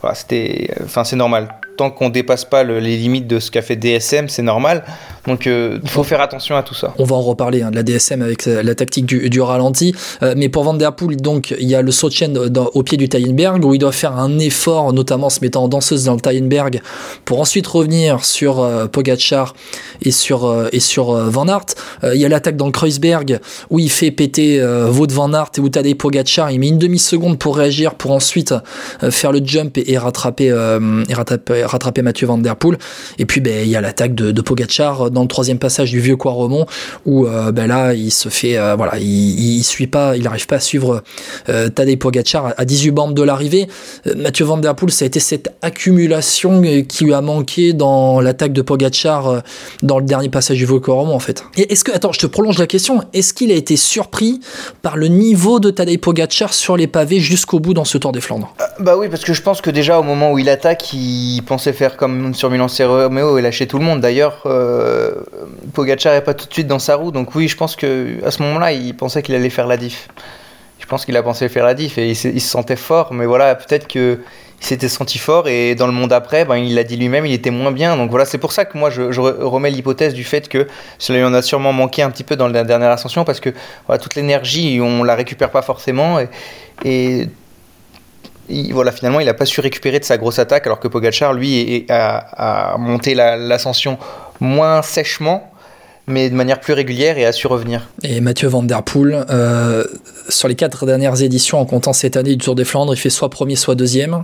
voilà, 0.01 0.15
c'était, 0.15 0.69
enfin 0.83 1.03
c'est 1.03 1.15
normal 1.15 1.49
tant 1.77 1.91
qu'on 1.91 2.09
dépasse 2.09 2.43
pas 2.43 2.63
les 2.63 2.97
limites 2.97 3.27
de 3.27 3.39
ce 3.39 3.51
qu'a 3.51 3.61
fait 3.61 3.75
DSM, 3.75 4.27
c'est 4.27 4.41
normal. 4.41 4.83
Donc 5.27 5.45
euh, 5.45 5.79
il 5.83 5.89
faut 5.89 6.03
faire 6.03 6.21
attention 6.21 6.55
à 6.55 6.63
tout 6.63 6.73
ça. 6.73 6.93
On 6.97 7.03
va 7.03 7.15
en 7.17 7.21
reparler 7.21 7.61
hein, 7.61 7.69
de 7.69 7.75
la 7.75 7.83
DSM 7.83 8.21
avec 8.21 8.47
euh, 8.47 8.63
la 8.63 8.75
tactique 8.75 9.05
du, 9.05 9.41
ralenti. 9.41 9.93
Euh, 10.23 10.33
mais 10.37 10.49
pour 10.49 10.63
Van 10.63 10.73
Der 10.73 10.93
Poel, 10.93 11.17
donc 11.17 11.53
il 11.59 11.67
y 11.67 11.75
a 11.75 11.81
le 11.81 11.91
saut 11.91 12.07
de 12.07 12.13
chaîne 12.13 12.37
au 12.37 12.83
pied 12.83 12.97
du 12.97 13.09
Tyenberg 13.09 13.63
où 13.63 13.73
il 13.73 13.79
doit 13.79 13.91
faire 13.91 14.17
un 14.17 14.39
effort, 14.39 14.93
notamment 14.93 15.29
se 15.29 15.41
mettant 15.41 15.65
en 15.65 15.67
danseuse 15.67 16.05
dans 16.05 16.15
le 16.15 16.21
Tyenberg, 16.21 16.81
pour 17.25 17.41
ensuite 17.41 17.67
revenir 17.67 18.23
sur 18.23 18.67
Pogachar 18.91 19.53
et 20.01 20.11
sur 20.11 20.67
et 20.71 20.79
sur 20.79 21.13
Van 21.13 21.47
Aert. 21.47 21.75
il 22.03 22.19
y 22.19 22.25
a 22.25 22.29
l'attaque 22.29 22.55
dans 22.55 22.65
le 22.65 22.71
Kreuzberg 22.71 23.39
où 23.69 23.79
il 23.79 23.91
fait 23.91 24.11
péter 24.11 24.63
Wout 24.63 25.11
Van 25.11 25.33
Aert 25.33 25.51
et 25.57 25.69
Tadej 25.69 25.95
Pogacar. 25.95 26.51
Il 26.51 26.59
met 26.59 26.69
une 26.69 26.79
demi 26.79 26.99
seconde 26.99 27.37
pour 27.37 27.57
réagir, 27.57 27.95
pour 27.95 28.11
ensuite 28.11 28.53
faire 29.09 29.31
le 29.31 29.41
jump 29.43 29.77
et, 29.77 29.97
rattraper, 29.97 30.47
et 30.47 31.13
rattraper 31.13 31.66
rattraper 31.67 32.01
Mathieu 32.01 32.27
Van 32.27 32.37
Der 32.37 32.55
Poel. 32.55 32.77
Et 33.17 33.25
puis 33.25 33.41
ben, 33.41 33.63
il 33.63 33.69
y 33.69 33.75
a 33.75 33.81
l'attaque 33.81 34.15
de, 34.15 34.31
de, 34.31 34.41
Pogacar 34.41 35.11
dans 35.11 35.21
le 35.21 35.27
troisième 35.27 35.59
passage 35.59 35.91
du 35.91 35.99
vieux 35.99 36.15
Quaremont 36.15 36.65
où 37.05 37.25
euh, 37.25 37.51
ben, 37.51 37.67
là 37.67 37.93
il 37.93 38.11
se 38.11 38.29
fait 38.29 38.57
euh, 38.57 38.75
voilà 38.75 38.97
il, 38.97 39.63
suit 39.63 39.87
pas 39.87 40.15
il 40.15 40.23
n'arrive 40.23 40.47
pas 40.47 40.57
à 40.57 40.59
suivre 40.59 41.03
euh, 41.49 41.69
Tadej 41.69 41.97
Pogacar 41.97 42.53
à 42.57 42.65
18 42.65 42.91
bornes 42.91 43.13
de 43.13 43.23
l'arrivée. 43.23 43.67
Mathieu 44.15 44.45
Van 44.45 44.57
Der 44.57 44.75
Poel 44.75 44.91
ça 44.91 45.05
a 45.05 45.07
été 45.07 45.19
cette 45.19 45.49
accumulation 45.61 46.61
qui 46.87 47.05
lui 47.05 47.13
a 47.13 47.21
manqué 47.21 47.73
dans 47.73 48.21
l'attaque 48.21 48.53
de 48.53 48.61
Pogacar 48.61 49.43
dans 49.83 49.99
le 49.99 50.05
dernier 50.05 50.29
passage 50.29 50.57
du 50.57 50.65
vieux 50.65 50.79
Quaremont 50.79 51.15
en 51.15 51.19
fait. 51.19 51.43
Et 51.57 51.71
est-ce 51.73 51.83
que 51.83 51.91
attends 51.91 52.11
je 52.11 52.19
te 52.19 52.27
prolonge 52.27 52.57
la 52.57 52.67
question 52.67 53.03
est-ce 53.13 53.33
qu'il 53.33 53.51
a 53.51 53.55
été 53.55 53.75
surpris 53.75 54.39
par 54.81 54.97
le 54.97 55.07
niveau 55.07 55.59
de 55.59 55.69
Tadej 55.69 55.99
Pogacar 55.99 56.53
sur 56.53 56.77
les 56.77 56.87
pavés 56.87 57.19
jusqu'au 57.19 57.59
bout 57.59 57.73
dans 57.73 57.85
ce 57.85 57.97
Tour 57.97 58.11
des 58.11 58.21
Flandres? 58.21 58.53
Bah 58.79 58.95
oui 58.97 59.09
parce 59.09 59.23
que 59.23 59.33
je 59.33 59.41
pense 59.41 59.61
que 59.61 59.69
déjà 59.69 59.99
au 59.99 60.03
moment 60.03 60.31
où 60.31 60.39
il 60.39 60.49
attaque 60.49 60.93
il 60.93 61.41
pense 61.41 61.56
pensait 61.57 61.73
faire 61.73 61.97
comme 61.97 62.35
sur 62.35 62.51
Milan 62.51 62.67
Romeo 62.67 63.39
et 63.39 63.41
lâcher 63.41 63.65
tout 63.65 63.79
le 63.79 63.83
monde. 63.83 63.99
D'ailleurs, 63.99 64.43
euh, 64.45 65.15
Pogacar 65.73 66.13
n'est 66.13 66.21
pas 66.21 66.35
tout 66.35 66.45
de 66.45 66.53
suite 66.53 66.67
dans 66.67 66.77
sa 66.77 66.93
roue, 66.93 67.09
donc 67.09 67.33
oui, 67.33 67.47
je 67.47 67.57
pense 67.57 67.75
que 67.75 68.23
à 68.23 68.29
ce 68.29 68.43
moment-là, 68.43 68.73
il 68.73 68.95
pensait 68.95 69.23
qu'il 69.23 69.33
allait 69.33 69.49
faire 69.49 69.65
la 69.65 69.75
diff. 69.75 70.07
Je 70.79 70.85
pense 70.85 71.03
qu'il 71.03 71.17
a 71.17 71.23
pensé 71.23 71.49
faire 71.49 71.65
la 71.65 71.73
diff 71.73 71.97
et 71.97 72.09
il, 72.11 72.15
se 72.15 72.39
sentait 72.39 72.75
fort, 72.75 73.11
mais 73.11 73.25
voilà, 73.25 73.55
peut-être 73.55 73.87
que 73.87 74.19
il 74.61 74.65
s'était 74.67 74.87
senti 74.87 75.17
fort 75.17 75.47
et 75.47 75.73
dans 75.73 75.87
le 75.87 75.93
monde 75.93 76.13
après, 76.13 76.45
ben, 76.45 76.57
il 76.57 76.75
l'a 76.75 76.83
dit 76.83 76.95
lui-même, 76.95 77.25
il 77.25 77.33
était 77.33 77.49
moins 77.49 77.71
bien. 77.71 77.97
Donc 77.97 78.11
voilà, 78.11 78.25
c'est 78.25 78.37
pour 78.37 78.51
ça 78.51 78.65
que 78.65 78.77
moi 78.77 78.91
je, 78.91 79.01
remets 79.19 79.71
l'hypothèse 79.71 80.13
du 80.13 80.23
fait 80.23 80.47
que 80.47 80.67
cela 80.99 81.17
lui 81.17 81.25
en 81.25 81.33
a 81.33 81.41
sûrement 81.41 81.73
manqué 81.73 82.03
un 82.03 82.11
petit 82.11 82.23
peu 82.23 82.35
dans 82.35 82.47
la 82.47 82.63
dernière 82.63 82.91
ascension 82.91 83.23
parce 83.25 83.39
que 83.39 83.49
voilà, 83.87 83.97
toute 83.99 84.13
l'énergie, 84.13 84.79
on 84.79 85.03
la 85.03 85.15
récupère 85.15 85.49
pas 85.49 85.63
forcément 85.63 86.19
et, 86.19 86.29
et 86.85 87.27
voilà, 88.71 88.91
finalement, 88.91 89.19
il 89.19 89.25
n'a 89.25 89.33
pas 89.33 89.45
su 89.45 89.61
récupérer 89.61 89.99
de 89.99 90.05
sa 90.05 90.17
grosse 90.17 90.39
attaque, 90.39 90.65
alors 90.65 90.79
que 90.79 90.87
Pogachar, 90.87 91.33
lui, 91.33 91.85
a, 91.89 92.75
monté 92.77 93.13
l'ascension 93.13 93.97
moins 94.39 94.81
sèchement, 94.81 95.51
mais 96.05 96.29
de 96.29 96.35
manière 96.35 96.59
plus 96.59 96.73
régulière 96.73 97.17
et 97.17 97.25
a 97.25 97.31
su 97.31 97.47
revenir. 97.47 97.89
Et 98.03 98.21
Mathieu 98.21 98.47
Van 98.47 98.63
Der 98.63 98.83
Poel, 98.83 99.25
euh, 99.29 99.83
sur 100.29 100.47
les 100.47 100.55
quatre 100.55 100.85
dernières 100.85 101.21
éditions, 101.21 101.59
en 101.59 101.65
comptant 101.65 101.93
cette 101.93 102.15
année 102.15 102.35
du 102.35 102.43
Tour 102.43 102.55
des 102.55 102.63
Flandres, 102.63 102.93
il 102.93 102.97
fait 102.97 103.09
soit 103.09 103.29
premier, 103.29 103.55
soit 103.55 103.75
deuxième. 103.75 104.23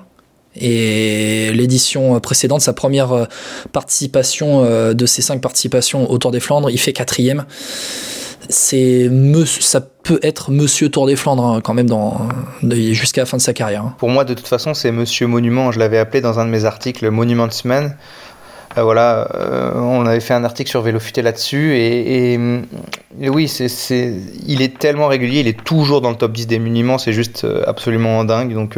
Et 0.56 1.52
l'édition 1.54 2.20
précédente, 2.20 2.62
sa 2.62 2.74
première 2.74 3.12
euh, 3.12 3.26
participation 3.72 4.64
euh, 4.64 4.94
de 4.94 5.06
ces 5.06 5.22
cinq 5.22 5.42
participations 5.42 6.10
au 6.10 6.18
Tour 6.18 6.32
des 6.32 6.40
Flandres, 6.40 6.70
il 6.70 6.80
fait 6.80 6.94
quatrième 6.94 7.46
c'est 8.50 9.10
ça 9.62 9.82
peut 10.04 10.20
être 10.22 10.52
Monsieur 10.52 10.90
Tour 10.90 11.08
des 11.08 11.16
Flandres 11.16 11.46
hein, 11.46 11.62
quand 11.62 11.74
même 11.74 11.90
dans 11.90 12.28
jusqu'à 12.62 13.22
la 13.22 13.26
fin 13.26 13.38
de 13.38 13.42
sa 13.42 13.54
carrière. 13.54 13.84
Hein. 13.84 13.96
Pour 13.98 14.10
moi, 14.10 14.26
de 14.26 14.34
toute 14.34 14.48
façon, 14.48 14.74
c'est 14.74 14.92
Monsieur 14.92 15.28
Monument. 15.28 15.72
Je 15.72 15.80
l'avais 15.80 15.98
appelé 15.98 16.22
dans 16.22 16.40
un 16.40 16.46
de 16.46 16.50
mes 16.50 16.66
articles 16.66 17.10
Monument 17.10 17.48
Man. 17.64 17.96
Euh, 18.78 18.84
voilà, 18.84 19.28
euh, 19.36 19.72
on 19.76 20.06
avait 20.06 20.20
fait 20.20 20.34
un 20.34 20.44
article 20.44 20.70
sur 20.70 20.82
Vélofuté 20.82 21.22
là-dessus 21.22 21.76
et, 21.76 22.40
oui, 23.30 23.48
c'est, 23.48 24.14
il 24.48 24.62
est 24.64 24.80
tellement 24.80 25.08
régulier, 25.08 25.42
il 25.42 25.48
est 25.48 25.64
toujours 25.64 26.02
dans 26.02 26.10
le 26.10 26.16
top 26.16 26.32
10 26.32 26.48
des 26.48 26.58
monuments, 26.58 26.98
c'est 26.98 27.14
juste 27.14 27.44
euh, 27.44 27.64
absolument 27.68 28.24
dingue. 28.24 28.54
Donc 28.54 28.78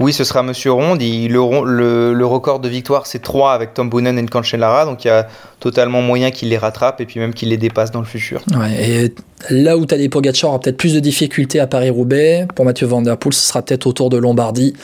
oui, 0.00 0.12
ce 0.12 0.24
sera 0.24 0.42
Monsieur 0.42 0.72
Ronde. 0.72 1.00
le, 1.00 2.12
le, 2.12 2.26
record 2.26 2.58
de 2.58 2.68
victoire, 2.68 3.06
c'est 3.06 3.20
3 3.20 3.52
avec 3.52 3.74
Tom 3.74 3.88
Boonen 3.88 4.18
et 4.18 4.26
Cancellara, 4.26 4.84
donc 4.84 5.04
il 5.04 5.08
y 5.08 5.10
a 5.10 5.28
totalement 5.64 6.02
moyen 6.02 6.30
qu'il 6.30 6.50
les 6.50 6.58
rattrape 6.58 7.00
et 7.00 7.06
puis 7.06 7.18
même 7.18 7.32
qu'il 7.32 7.48
les 7.48 7.56
dépasse 7.56 7.90
dans 7.90 8.00
le 8.00 8.04
futur. 8.04 8.42
Et 8.78 9.14
là 9.48 9.78
où 9.78 9.86
Tadej 9.86 10.10
Pogacar 10.10 10.50
aura 10.50 10.60
peut-être 10.60 10.76
plus 10.76 10.92
de 10.92 11.00
difficultés 11.00 11.58
à 11.58 11.66
Paris-Roubaix, 11.66 12.46
pour 12.54 12.66
Mathieu 12.66 12.86
Van 12.86 13.00
Der 13.00 13.16
Poel, 13.16 13.32
ce 13.32 13.48
sera 13.48 13.62
peut-être 13.62 13.86
autour 13.86 14.10
de 14.10 14.18
Lombardie, 14.18 14.74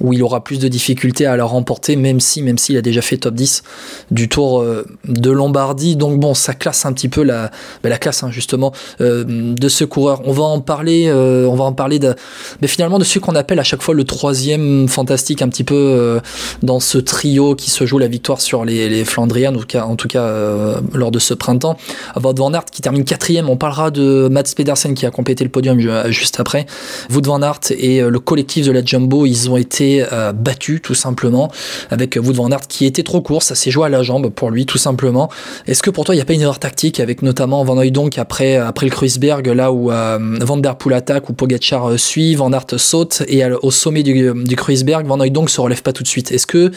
où 0.00 0.14
il 0.14 0.22
aura 0.22 0.42
plus 0.42 0.58
de 0.58 0.68
difficultés 0.68 1.26
à 1.26 1.36
la 1.36 1.44
remporter, 1.44 1.96
même 1.96 2.18
si, 2.18 2.40
même 2.42 2.56
s'il 2.56 2.78
a 2.78 2.80
déjà 2.80 3.02
fait 3.02 3.18
top 3.18 3.34
10 3.34 3.62
du 4.10 4.30
Tour 4.30 4.62
euh, 4.62 4.86
de 5.06 5.30
Lombardie. 5.30 5.96
Donc 5.96 6.18
bon, 6.18 6.32
ça 6.32 6.54
classe 6.54 6.86
un 6.86 6.94
petit 6.94 7.10
peu 7.10 7.22
la, 7.22 7.50
bah, 7.82 7.90
la 7.90 7.98
classe 7.98 8.22
hein, 8.22 8.30
justement 8.30 8.72
euh, 9.02 9.24
de 9.26 9.68
ce 9.68 9.84
coureur. 9.84 10.22
On 10.24 10.32
va 10.32 10.44
en 10.44 10.62
parler, 10.62 11.08
euh, 11.08 11.46
on 11.46 11.56
va 11.56 11.64
en 11.64 11.74
parler 11.74 11.98
de, 11.98 12.14
mais 12.62 12.68
finalement 12.68 12.98
de 12.98 13.04
ce 13.04 13.18
qu'on 13.18 13.34
appelle 13.34 13.58
à 13.58 13.64
chaque 13.64 13.82
fois 13.82 13.94
le 13.94 14.04
troisième 14.04 14.88
fantastique, 14.88 15.42
un 15.42 15.48
petit 15.50 15.64
peu 15.64 16.20
dans 16.62 16.80
ce 16.80 16.96
trio 16.96 17.54
qui 17.54 17.70
se 17.70 17.84
joue 17.84 17.98
la 17.98 18.08
victoire 18.08 18.40
sur 18.40 18.64
les, 18.64 19.04
Flandriens, 19.04 19.52
en 19.74 19.96
tout 19.96 20.08
cas 20.08 20.21
euh, 20.22 20.80
lors 20.94 21.10
de 21.10 21.18
ce 21.18 21.34
printemps. 21.34 21.76
Wout 22.16 22.34
van 22.36 22.52
Aert 22.54 22.66
qui 22.66 22.82
termine 22.82 23.04
quatrième. 23.04 23.48
On 23.48 23.56
parlera 23.56 23.90
de 23.90 24.28
Mats 24.30 24.42
Pedersen 24.56 24.94
qui 24.94 25.06
a 25.06 25.10
complété 25.10 25.44
le 25.44 25.50
podium 25.50 25.78
juste 26.10 26.40
après. 26.40 26.66
Wout 27.10 27.22
van 27.24 27.42
Aert 27.42 27.60
et 27.70 28.02
euh, 28.02 28.10
le 28.10 28.18
collectif 28.18 28.66
de 28.66 28.72
la 28.72 28.84
Jumbo, 28.84 29.26
ils 29.26 29.50
ont 29.50 29.56
été 29.56 30.04
euh, 30.12 30.32
battus 30.32 30.80
tout 30.82 30.94
simplement 30.94 31.50
avec 31.90 32.18
Wout 32.20 32.32
van 32.32 32.50
Aert 32.50 32.66
qui 32.68 32.86
était 32.86 33.02
trop 33.02 33.20
court. 33.20 33.42
Ça 33.42 33.54
s'est 33.54 33.70
joué 33.70 33.86
à 33.86 33.88
la 33.88 34.02
jambe 34.02 34.28
pour 34.30 34.50
lui 34.50 34.66
tout 34.66 34.78
simplement. 34.78 35.30
Est-ce 35.66 35.82
que 35.82 35.90
pour 35.90 36.04
toi 36.04 36.14
il 36.14 36.18
n'y 36.18 36.22
a 36.22 36.24
pas 36.24 36.34
une 36.34 36.42
erreur 36.42 36.58
tactique 36.58 37.00
avec 37.00 37.22
notamment 37.22 37.64
Van 37.64 37.76
Hooydonk 37.76 38.18
après, 38.18 38.56
après 38.56 38.86
le 38.86 38.92
Kreuzberg 38.92 39.46
là 39.48 39.72
où 39.72 39.90
Van 39.90 40.56
Der 40.56 40.76
Poel 40.76 40.94
attaque 40.94 41.28
où 41.28 41.32
Pogacar 41.32 41.98
suit, 41.98 42.34
Van 42.34 42.52
Aert 42.52 42.66
saute 42.76 43.22
et 43.28 43.44
au 43.44 43.70
sommet 43.70 44.02
du, 44.02 44.56
Kreuzberg, 44.56 45.06
Van 45.06 45.18
Hooydonk 45.18 45.50
se 45.50 45.60
relève 45.60 45.82
pas 45.82 45.92
tout 45.92 46.02
de 46.02 46.08
suite. 46.08 46.32
Est-ce 46.32 46.46
que 46.46 46.70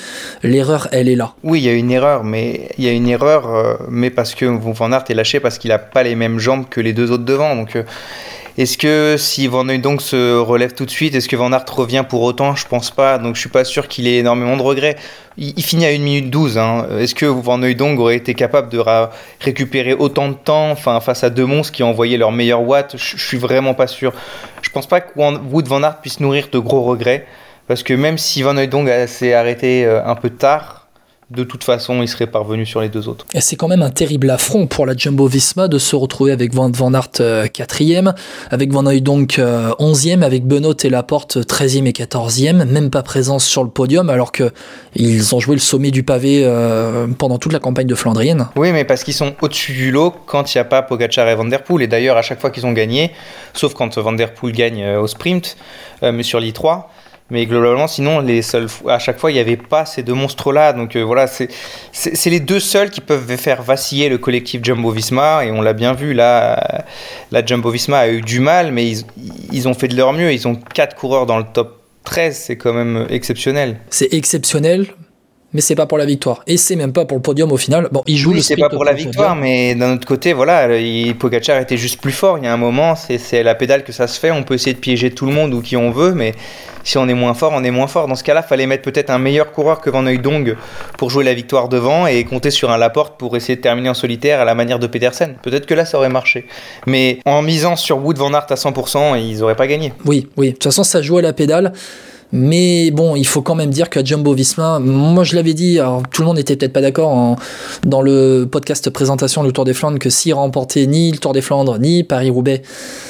l'erreur 0.44 0.88
elle 0.92 1.10
est 1.10 1.16
là? 1.16 1.34
Oui, 1.44 1.60
il 1.60 1.66
y 1.66 1.70
a 1.70 1.74
une 1.74 1.92
erreur, 1.92 2.24
mais 2.24 2.70
il 2.78 2.84
y 2.84 2.88
a 2.88 2.92
une 2.92 3.08
erreur 3.08 3.35
euh, 3.46 3.76
mais 3.90 4.10
parce 4.10 4.36
que 4.36 4.46
Van 4.46 4.92
Aert 4.92 5.06
est 5.10 5.14
lâché 5.14 5.40
parce 5.40 5.58
qu'il 5.58 5.70
n'a 5.70 5.80
pas 5.80 6.04
les 6.04 6.16
mêmes 6.16 6.40
jambes 6.40 6.66
que 6.70 6.82
les 6.82 6.94
deux 6.94 7.12
autres 7.12 7.26
devant. 7.26 7.56
Donc 7.56 7.76
euh, 7.76 7.84
Est-ce 8.58 8.78
que 8.78 9.16
si 9.18 9.48
Van 9.48 9.68
Hooydonk 9.68 10.02
se 10.02 10.38
relève 10.38 10.74
tout 10.74 10.86
de 10.86 10.90
suite, 10.90 11.14
est-ce 11.14 11.28
que 11.28 11.36
Van 11.36 11.52
Aert 11.52 11.66
revient 11.70 12.06
pour 12.08 12.22
autant? 12.22 12.56
Je 12.56 12.66
pense 12.68 12.90
pas, 12.90 13.18
donc 13.18 13.36
je 13.36 13.42
suis 13.42 13.50
pas 13.50 13.66
sûr 13.66 13.90
qu'il 13.90 14.08
ait 14.08 14.18
énormément 14.18 14.56
de 14.56 14.62
regrets. 14.62 14.96
Il, 15.38 15.62
finit 15.62 15.86
à 15.86 15.90
1 15.90 15.98
minute 15.98 16.30
12. 16.30 16.58
Hein. 16.58 16.88
Est-ce 16.98 17.14
que 17.14 17.26
Van 17.26 17.62
Hooydonk 17.62 18.00
aurait 18.00 18.16
été 18.16 18.34
capable 18.34 18.70
de 18.70 18.82
récupérer 19.42 19.94
autant 19.94 20.30
de 20.30 20.36
temps 20.36 20.76
face 20.76 21.26
à 21.26 21.30
deux 21.30 21.46
monstres 21.46 21.74
qui 21.74 21.84
ont 21.84 21.90
envoyé 21.90 22.16
leur 22.16 22.32
meilleur 22.32 22.62
watt? 22.62 22.96
Je 22.98 23.18
suis 23.18 23.38
vraiment 23.38 23.74
pas 23.74 23.88
sûr. 23.88 24.14
Je 24.62 24.70
pense 24.70 24.88
pas 24.88 25.02
que 25.02 25.12
Wood 25.18 25.68
Van 25.68 25.84
Aert 25.84 26.00
puisse 26.00 26.22
nourrir 26.22 26.48
de 26.50 26.60
gros 26.60 26.84
regrets, 26.84 27.26
parce 27.68 27.84
que 27.84 27.94
même 27.94 28.18
si 28.18 28.42
Van 28.42 28.56
Hooydonk 28.56 28.90
s'est 29.08 29.34
arrêté 29.34 29.86
euh, 29.86 30.06
un 30.06 30.16
peu 30.16 30.30
tard, 30.30 30.85
de 31.32 31.44
toute 31.44 31.64
façon, 31.64 32.04
il 32.04 32.08
serait 32.08 32.28
parvenu 32.28 32.68
sur 32.68 32.82
les 32.82 32.90
deux 32.90 33.08
autres. 33.08 33.26
Et 33.34 33.42
c'est 33.42 33.56
quand 33.56 33.68
même 33.68 33.82
un 33.82 33.90
terrible 33.90 34.30
affront 34.30 34.68
pour 34.68 34.86
la 34.86 34.96
Jumbo 34.96 35.26
Visma 35.26 35.68
de 35.68 35.80
se 35.80 35.96
retrouver 35.96 36.32
avec 36.32 36.54
Van, 36.54 36.70
Van 36.70 36.94
Aert 36.94 37.12
4 37.52 37.82
euh, 37.82 38.12
avec 38.52 38.72
Van 38.72 38.86
Hooydonk 38.86 39.40
11e, 39.40 39.40
euh, 39.40 40.26
avec 40.26 40.46
Benoît 40.46 40.76
et 40.84 40.90
Laporte 40.90 41.38
13e 41.38 41.88
et 41.88 41.92
14e, 41.92 42.66
même 42.66 42.92
pas 42.92 43.02
présence 43.02 43.44
sur 43.44 43.64
le 43.64 43.70
podium 43.70 44.10
alors 44.12 44.32
que 44.32 44.52
ils 44.94 45.34
ont 45.34 45.40
joué 45.40 45.56
le 45.56 45.62
sommet 45.62 45.90
du 45.90 46.04
pavé 46.04 46.44
euh, 46.44 47.08
pendant 47.08 47.40
toute 47.40 47.54
la 47.54 47.60
campagne 47.60 47.88
de 47.88 47.96
Flandrienne. 47.96 48.48
Oui, 48.56 48.72
mais 48.72 48.86
parce 48.86 49.04
qu'ils 49.04 49.16
sont 49.16 49.34
au-dessus 49.42 49.74
du 49.74 49.92
lot 49.92 50.14
quand 50.28 50.54
il 50.54 50.58
n'y 50.58 50.62
a 50.62 50.66
pas 50.66 50.84
Pogacar 50.84 51.28
et 51.28 51.36
Van 51.36 51.46
Der 51.46 51.64
Poel. 51.64 51.82
Et 51.82 51.88
d'ailleurs, 51.88 52.18
à 52.18 52.22
chaque 52.22 52.40
fois 52.40 52.52
qu'ils 52.52 52.68
ont 52.68 52.74
gagné, 52.74 53.12
sauf 53.54 53.74
quand 53.74 53.98
Van 53.98 54.14
Der 54.14 54.34
Poel 54.36 54.54
gagne 54.54 54.96
au 54.98 55.08
sprint, 55.08 55.58
mais 56.04 56.24
sur 56.24 56.40
l'I3, 56.40 56.84
mais 57.32 57.48
globalement, 57.48 57.88
sinon, 57.88 58.20
les 58.20 58.44
seuls, 58.44 58.68
à 58.88 59.00
chaque 59.00 59.18
fois, 59.18 59.32
il 59.32 59.34
n'y 59.34 59.40
avait 59.40 59.58
pas 59.58 59.86
ces 59.88 60.04
deux 60.04 60.14
monstres-là. 60.14 60.74
Donc 60.74 60.96
euh, 60.96 61.02
voilà, 61.02 61.26
c'est 61.28 61.50
les 62.30 62.40
deux 62.40 62.60
seuls 62.60 62.92
qui 62.92 63.02
peuvent 63.02 63.36
faire 63.36 63.64
vaciller 63.64 64.10
le 64.10 64.20
collectif 64.20 64.62
Jumbo-Visma. 64.62 65.46
Et 65.46 65.52
on 65.52 65.62
l'a 65.62 65.74
bien 65.74 65.94
vu, 65.94 66.14
là, 66.14 66.86
la 67.32 67.44
Jumbo-Visma 67.44 67.98
a 67.98 68.08
eu 68.10 68.22
du 68.22 68.40
mal, 68.40 68.72
mais 68.72 68.88
ils, 68.88 69.06
ils, 69.52 69.68
ont 69.68 69.74
fait 69.74 69.88
de 69.88 69.98
leur 69.98 70.14
mieux. 70.14 70.32
Ils 70.32 70.48
ont 70.48 70.56
quatre 70.56 70.96
coureurs 70.96 71.26
dans 71.26 71.40
le 71.40 71.46
top 71.52 71.82
13, 72.04 72.38
c'est 72.38 72.58
quand 72.58 72.74
même 72.74 73.08
exceptionnel. 73.10 73.80
C'est 73.90 74.14
exceptionnel, 74.14 74.86
mais 75.56 75.62
c'est 75.62 75.76
pas 75.76 75.86
pour 75.86 75.98
la 75.98 76.06
victoire. 76.06 76.44
Et 76.48 76.58
c'est 76.58 76.76
même 76.76 76.92
pas 76.92 77.06
pour 77.06 77.16
le 77.16 77.22
podium 77.22 77.50
au 77.54 77.58
final. 77.58 77.88
Bon, 77.90 78.04
il 78.08 78.18
joue 78.18 78.34
oui, 78.34 78.44
c'est 78.44 78.58
pas 78.58 78.70
pour 78.70 78.84
la 78.84 78.92
victoire, 78.92 79.38
mais 79.38 79.74
d'un 79.74 79.94
autre 79.94 80.06
côté, 80.06 80.34
voilà, 80.34 80.78
il, 80.78 81.16
Pogacar 81.16 81.62
était 81.62 81.78
juste 81.78 82.02
plus 82.02 82.12
fort. 82.12 82.38
Il 82.38 82.44
y 82.44 82.48
a 82.48 82.54
un 82.54 82.58
moment, 82.58 82.96
c'est 82.96 83.42
la 83.42 83.56
pédale 83.56 83.86
que 83.86 83.94
ça 83.94 84.08
se 84.08 84.20
fait. 84.20 84.32
On 84.32 84.44
peut 84.44 84.56
essayer 84.56 84.74
de 84.74 84.80
piéger 84.80 85.12
tout 85.12 85.26
le 85.26 85.32
monde 85.32 85.54
ou 85.54 85.62
qui 85.62 85.78
on 85.78 85.92
veut, 85.92 86.14
mais 86.14 86.34
si 86.84 86.98
on 86.98 87.08
est 87.08 87.14
moins 87.14 87.34
fort, 87.34 87.54
on 87.56 87.64
est 87.64 87.72
moins 87.72 87.88
fort. 87.88 88.10
Dans 88.10 88.16
ce 88.16 88.24
cas-là, 88.26 88.44
fallait 88.44 88.68
mettre 88.68 88.84
peut-être 88.84 89.10
un 89.10 89.18
meilleur 89.18 89.54
coureur 89.54 89.80
que 89.80 89.90
Van 89.90 90.04
Dong 90.04 90.58
pour 90.98 91.10
jouer 91.10 91.24
la 91.24 91.34
victoire 91.34 91.70
devant 91.70 92.06
et 92.06 92.26
compter 92.26 92.52
sur 92.52 92.70
un 92.70 92.78
Laporte 92.78 93.18
pour 93.18 93.38
essayer 93.38 93.56
de 93.56 93.62
terminer 93.62 93.88
en 93.88 93.94
solitaire 93.94 94.42
à 94.42 94.46
la 94.46 94.56
manière 94.56 94.78
de 94.78 94.88
Pedersen. 94.88 95.36
Peut-être 95.42 95.68
que 95.68 95.74
là, 95.74 95.86
ça 95.86 95.98
aurait 95.98 96.10
marché. 96.10 96.48
Mais 96.86 97.20
en 97.24 97.42
misant 97.42 97.78
sur 97.78 98.04
Wood 98.04 98.18
Van 98.18 98.34
Aert 98.34 98.48
à 98.50 98.56
100%, 98.56 99.18
ils 99.18 99.40
n'auraient 99.40 99.56
pas 99.56 99.68
gagné. 99.68 99.94
Oui, 100.04 100.28
oui. 100.36 100.48
De 100.48 100.52
toute 100.54 100.66
façon, 100.66 100.84
ça 100.84 101.02
joue 101.02 101.18
à 101.18 101.22
la 101.22 101.32
pédale. 101.32 101.72
Mais 102.32 102.92
bon, 102.92 103.16
il 103.16 103.26
faut 103.26 103.42
quand 103.42 103.56
même 103.56 103.70
dire 103.70 103.90
qu'à 103.90 104.04
Jumbo 104.04 104.34
Visma, 104.34 104.80
moi 104.80 105.24
je 105.24 105.36
l'avais 105.36 105.54
dit, 105.54 105.80
alors 105.80 106.04
tout 106.12 106.22
le 106.22 106.28
monde 106.28 106.38
n'était 106.38 106.56
peut-être 106.56 106.74
pas 106.74 106.82
d'accord 106.82 107.38
dans 107.86 108.02
le 108.02 108.48
podcast 108.52 108.90
présentation 108.90 109.44
du 109.44 109.54
Tour 109.54 109.64
des 109.64 109.74
Flandres 109.74 110.00
que 110.00 110.10
s'il 110.10 110.34
remportait 110.34 110.86
ni 110.86 111.12
le 111.12 111.18
Tour 111.18 111.34
des 111.34 111.42
Flandres 111.42 111.80
ni 111.80 112.04
Paris-Roubaix, 112.04 112.62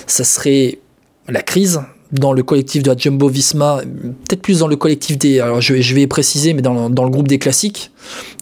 ça 0.06 0.24
serait 0.24 0.80
la 1.28 1.42
crise 1.42 1.82
dans 2.12 2.34
le 2.34 2.44
collectif 2.44 2.84
de 2.84 2.90
la 2.90 2.98
Jumbo 2.98 3.28
Visma, 3.28 3.82
peut-être 4.28 4.42
plus 4.42 4.60
dans 4.60 4.68
le 4.68 4.76
collectif 4.76 5.18
des. 5.18 5.40
Alors 5.40 5.62
je, 5.62 5.74
vais 5.94 6.08
préciser, 6.08 6.54
mais 6.54 6.62
dans, 6.62 6.88
le 6.88 7.10
groupe 7.10 7.28
des 7.28 7.40
classiques, 7.40 7.92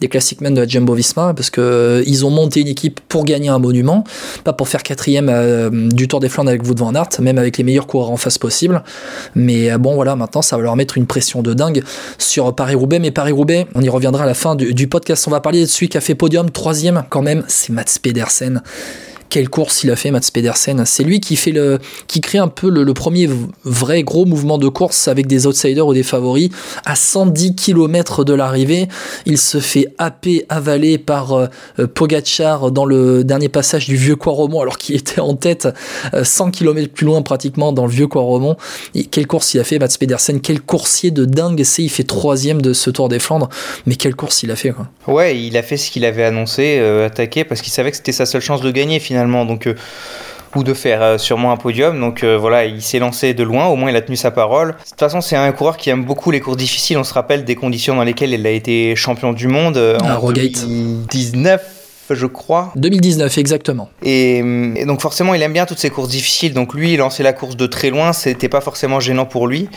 des 0.00 0.08
classiques 0.08 0.40
men 0.40 0.54
de 0.54 0.60
la 0.60 0.66
Jumbo 0.66 0.94
Visma, 0.94 1.32
parce 1.34 1.50
que 1.50 1.60
euh, 1.60 2.02
ils 2.06 2.26
ont 2.26 2.30
monté 2.30 2.60
une 2.60 2.68
équipe 2.68 3.00
pour 3.08 3.24
gagner 3.24 3.48
un 3.48 3.58
monument, 3.58 4.04
pas 4.44 4.52
pour 4.52 4.68
faire 4.68 4.82
quatrième 4.82 5.28
euh, 5.30 5.70
du 5.90 6.08
Tour 6.08 6.20
des 6.20 6.28
Flandres 6.28 6.50
avec 6.50 6.62
Wout 6.62 6.74
van 6.76 6.94
Aert, 6.94 7.08
même 7.20 7.38
avec 7.38 7.56
les 7.56 7.64
meilleurs 7.64 7.86
coureurs 7.86 8.10
en 8.10 8.16
face 8.16 8.38
possible. 8.38 8.82
Mais 9.34 9.70
euh, 9.70 9.78
bon, 9.78 9.94
voilà, 9.94 10.14
maintenant 10.14 10.42
ça 10.42 10.56
va 10.56 10.62
leur 10.62 10.76
mettre 10.76 10.98
une 10.98 11.06
pression 11.06 11.42
de 11.42 11.54
dingue 11.54 11.82
sur 12.18 12.54
Paris-Roubaix. 12.54 12.98
Mais 12.98 13.10
Paris-Roubaix, 13.10 13.66
on 13.74 13.82
y 13.82 13.88
reviendra 13.88 14.24
à 14.24 14.26
la 14.26 14.34
fin 14.34 14.56
du, 14.56 14.74
du, 14.74 14.88
podcast. 14.88 15.26
On 15.26 15.30
va 15.30 15.40
parler 15.40 15.62
de 15.62 15.66
celui 15.66 15.88
qui 15.88 15.96
a 15.96 16.00
fait 16.00 16.14
podium, 16.14 16.50
troisième 16.50 17.04
quand 17.08 17.22
même, 17.22 17.44
c'est 17.48 17.72
Mats 17.72 17.84
Pedersen 18.02 18.62
quelle 19.28 19.48
course 19.48 19.82
il 19.82 19.90
a 19.90 19.96
fait 19.96 20.10
Mats 20.10 20.20
Pedersen. 20.32 20.84
C'est 20.86 21.04
lui 21.04 21.20
qui 21.20 21.36
fait 21.36 21.50
le, 21.50 21.78
qui 22.06 22.20
crée 22.20 22.38
un 22.38 22.48
peu 22.48 22.68
le, 22.68 22.94
premier 22.94 23.28
vrai 23.64 24.02
gros 24.02 24.24
mouvement 24.24 24.58
de 24.58 24.68
course 24.68 25.08
avec 25.08 25.26
des 25.26 25.46
outsiders 25.46 25.86
ou 25.86 25.92
des 25.92 26.02
favoris. 26.02 26.50
À 26.84 26.94
110 26.94 27.56
km 27.56 28.24
de 28.24 28.32
l'arrivée, 28.32 28.88
il 29.26 29.38
se 29.38 29.58
fait 29.58 29.88
happer, 29.98 30.46
avaler 30.48 30.98
par 30.98 31.32
euh, 31.32 31.46
euh, 31.80 31.86
Pogachar 31.86 32.70
dans 32.70 32.84
le 32.84 33.24
dernier 33.24 33.48
passage 33.48 33.86
du 33.86 33.96
vieux 33.96 34.16
Quaromont 34.16 34.60
alors 34.60 34.78
qu'il 34.78 34.94
était 34.94 35.20
en 35.20 35.34
tête 35.34 35.68
100 36.22 36.46
euh, 36.46 36.50
km 36.50 36.92
plus 36.92 37.06
loin 37.06 37.22
pratiquement 37.22 37.72
dans 37.72 37.86
le 37.86 37.92
vieux 37.92 38.06
Quaromont. 38.06 38.56
Et 38.94 39.04
quelle 39.04 39.26
course 39.26 39.54
il 39.54 39.60
a 39.60 39.64
fait 39.64 39.78
Mats 39.78 39.88
Pedersen, 39.98 40.40
quel 40.40 40.60
coursier 40.60 41.10
de 41.10 41.24
dingue 41.24 41.62
c'est, 41.64 41.82
il 41.82 41.90
fait 41.90 42.04
troisième 42.04 42.62
de 42.62 42.72
ce 42.72 42.90
Tour 42.90 43.08
des 43.08 43.18
Flandres, 43.18 43.48
mais 43.86 43.96
quelle 43.96 44.14
course 44.14 44.42
il 44.42 44.50
a 44.50 44.56
fait. 44.56 44.72
Ouais, 45.08 45.38
il 45.40 45.56
a 45.56 45.62
fait 45.62 45.76
ce 45.76 45.90
qu'il 45.90 46.04
avait 46.04 46.24
annoncé, 46.24 46.78
attaquer 46.78 47.44
parce 47.44 47.60
qu'il 47.60 47.72
savait 47.72 47.90
que 47.90 47.96
c'était 47.96 48.12
sa 48.12 48.26
seule 48.26 48.40
chance 48.40 48.60
de 48.60 48.70
gagner 48.70 49.00
finalement 49.00 49.13
donc 49.46 49.66
euh, 49.66 49.74
ou 50.54 50.62
de 50.62 50.74
faire 50.74 51.02
euh, 51.02 51.18
sûrement 51.18 51.52
un 51.52 51.56
podium. 51.56 51.98
Donc 51.98 52.22
euh, 52.22 52.36
voilà, 52.36 52.64
il 52.64 52.82
s'est 52.82 52.98
lancé 52.98 53.34
de 53.34 53.42
loin, 53.42 53.66
au 53.66 53.76
moins 53.76 53.90
il 53.90 53.96
a 53.96 54.02
tenu 54.02 54.16
sa 54.16 54.30
parole. 54.30 54.68
De 54.72 54.88
toute 54.90 54.98
façon, 54.98 55.20
c'est 55.20 55.36
un 55.36 55.50
coureur 55.52 55.76
qui 55.76 55.90
aime 55.90 56.04
beaucoup 56.04 56.30
les 56.30 56.40
courses 56.40 56.56
difficiles. 56.56 56.98
On 56.98 57.04
se 57.04 57.14
rappelle 57.14 57.44
des 57.44 57.56
conditions 57.56 57.96
dans 57.96 58.04
lesquelles 58.04 58.32
il 58.32 58.46
a 58.46 58.50
été 58.50 58.94
champion 58.96 59.32
du 59.32 59.48
monde 59.48 59.78
en 60.02 60.32
2019 60.32 61.80
je 62.10 62.26
crois. 62.26 62.70
2019, 62.76 63.38
exactement. 63.38 63.88
Et, 64.02 64.40
et, 64.40 64.84
donc 64.84 65.00
forcément, 65.00 65.32
il 65.32 65.40
aime 65.40 65.54
bien 65.54 65.64
toutes 65.64 65.78
ces 65.78 65.88
courses 65.88 66.10
difficiles. 66.10 66.52
Donc 66.52 66.74
lui, 66.74 66.94
lancer 66.98 67.22
la 67.22 67.32
course 67.32 67.56
de 67.56 67.66
très 67.66 67.88
loin, 67.88 68.12
c'était 68.12 68.50
pas 68.50 68.60
forcément 68.60 69.00
gênant 69.00 69.24
pour 69.24 69.46
lui. 69.46 69.70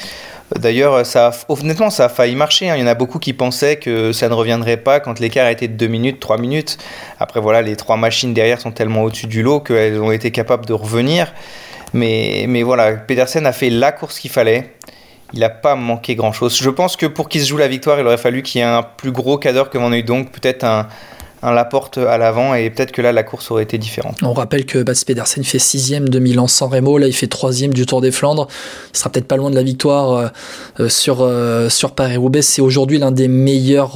D'ailleurs, 0.55 1.05
ça 1.05 1.31
honnêtement, 1.49 1.89
ça 1.89 2.05
a 2.05 2.09
failli 2.09 2.35
marcher. 2.35 2.69
Hein. 2.69 2.75
Il 2.77 2.81
y 2.81 2.83
en 2.83 2.87
a 2.87 2.95
beaucoup 2.95 3.19
qui 3.19 3.33
pensaient 3.33 3.75
que 3.75 4.13
ça 4.13 4.29
ne 4.29 4.33
reviendrait 4.33 4.77
pas 4.77 4.99
quand 4.99 5.19
l'écart 5.19 5.47
était 5.49 5.67
de 5.67 5.73
2 5.73 5.87
minutes, 5.87 6.19
3 6.19 6.37
minutes. 6.37 6.77
Après, 7.19 7.41
voilà, 7.41 7.61
les 7.61 7.75
trois 7.75 7.97
machines 7.97 8.33
derrière 8.33 8.61
sont 8.61 8.71
tellement 8.71 9.03
au-dessus 9.03 9.27
du 9.27 9.43
lot 9.43 9.59
qu'elles 9.59 9.99
ont 9.99 10.11
été 10.11 10.31
capables 10.31 10.65
de 10.65 10.73
revenir. 10.73 11.33
Mais, 11.93 12.63
voilà, 12.63 12.93
Pedersen 12.93 13.45
a 13.45 13.51
fait 13.51 13.69
la 13.69 13.91
course 13.91 14.19
qu'il 14.19 14.31
fallait. 14.31 14.73
Il 15.33 15.39
n'a 15.39 15.49
pas 15.49 15.75
manqué 15.75 16.15
grand-chose. 16.15 16.57
Je 16.57 16.69
pense 16.69 16.95
que 16.95 17.05
pour 17.05 17.27
qu'il 17.27 17.41
se 17.41 17.47
joue 17.47 17.57
la 17.57 17.67
victoire, 17.67 17.99
il 17.99 18.05
aurait 18.05 18.17
fallu 18.17 18.43
qu'il 18.43 18.59
y 18.59 18.63
ait 18.63 18.67
un 18.67 18.83
plus 18.83 19.11
gros 19.11 19.37
cadre 19.37 19.69
que 19.69 19.77
eu 19.77 20.03
donc 20.03 20.31
peut-être 20.31 20.63
un, 20.63 20.87
un 21.43 21.51
Laporte 21.51 21.97
à 21.97 22.17
l'avant 22.17 22.55
et 22.55 22.69
peut-être 22.69 22.91
que 22.91 23.01
là 23.01 23.11
la 23.11 23.23
course 23.23 23.51
aurait 23.51 23.63
été 23.63 23.77
différente. 23.77 24.17
On 24.23 24.33
rappelle 24.33 24.65
que 24.65 24.79
Mats 24.79 25.03
Pedersen 25.05 25.43
fait 25.43 25.59
6 25.59 26.01
de 26.01 26.19
Milan 26.19 26.47
San 26.47 26.69
Remo, 26.69 26.97
là 26.97 27.07
il 27.07 27.13
fait 27.13 27.27
3 27.27 27.51
du 27.69 27.85
Tour 27.85 28.01
des 28.01 28.11
Flandres. 28.11 28.47
Il 28.93 28.97
sera 28.97 29.09
peut-être 29.09 29.27
pas 29.27 29.37
loin 29.37 29.49
de 29.49 29.55
la 29.55 29.63
victoire 29.63 30.11
euh, 30.11 30.27
euh, 30.79 30.89
sur, 30.89 31.21
euh, 31.21 31.69
sur 31.69 31.91
Paris-Roubaix. 31.91 32.41
C'est 32.41 32.61
aujourd'hui 32.61 32.97
l'un 32.97 33.11
des 33.11 33.27
meilleurs 33.27 33.95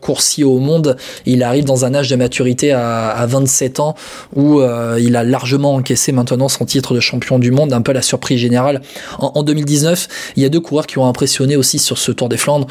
coursiers 0.00 0.44
au 0.44 0.58
monde. 0.58 0.96
Il 1.26 1.42
arrive 1.42 1.64
dans 1.64 1.84
un 1.84 1.94
âge 1.94 2.08
de 2.08 2.16
maturité 2.16 2.72
à, 2.72 3.10
à 3.10 3.26
27 3.26 3.80
ans 3.80 3.94
où 4.34 4.60
il 4.98 5.16
a 5.16 5.24
largement 5.24 5.74
encaissé 5.74 6.12
maintenant 6.12 6.48
son 6.48 6.64
titre 6.64 6.94
de 6.94 7.00
champion 7.00 7.38
du 7.38 7.50
monde, 7.50 7.72
un 7.72 7.82
peu 7.82 7.92
la 7.92 8.02
surprise 8.02 8.38
générale. 8.38 8.82
En 9.18 9.42
2019, 9.42 10.08
il 10.36 10.42
y 10.42 10.46
a 10.46 10.48
deux 10.48 10.60
coureurs 10.60 10.86
qui 10.86 10.98
ont 10.98 11.06
impressionné 11.06 11.56
aussi 11.56 11.78
sur 11.78 11.98
ce 11.98 12.12
Tour 12.12 12.28
des 12.28 12.36
Flandres. 12.36 12.66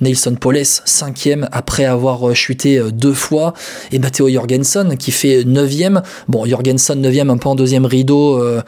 Nelson 0.00 0.36
Poles, 0.38 0.64
cinquième 0.64 1.48
après 1.52 1.84
avoir 1.84 2.28
euh, 2.28 2.34
chuté 2.34 2.78
euh, 2.78 2.90
deux 2.90 3.14
fois, 3.14 3.54
et 3.92 3.98
Matteo 3.98 4.28
Jorgensen 4.28 4.96
qui 4.96 5.10
fait 5.10 5.44
neuvième. 5.44 6.02
Bon, 6.28 6.44
Jorgensen 6.44 7.00
neuvième 7.00 7.30
un 7.30 7.36
peu 7.36 7.48
en 7.48 7.54
deuxième 7.54 7.86
rideau, 7.86 8.42
euh, 8.42 8.62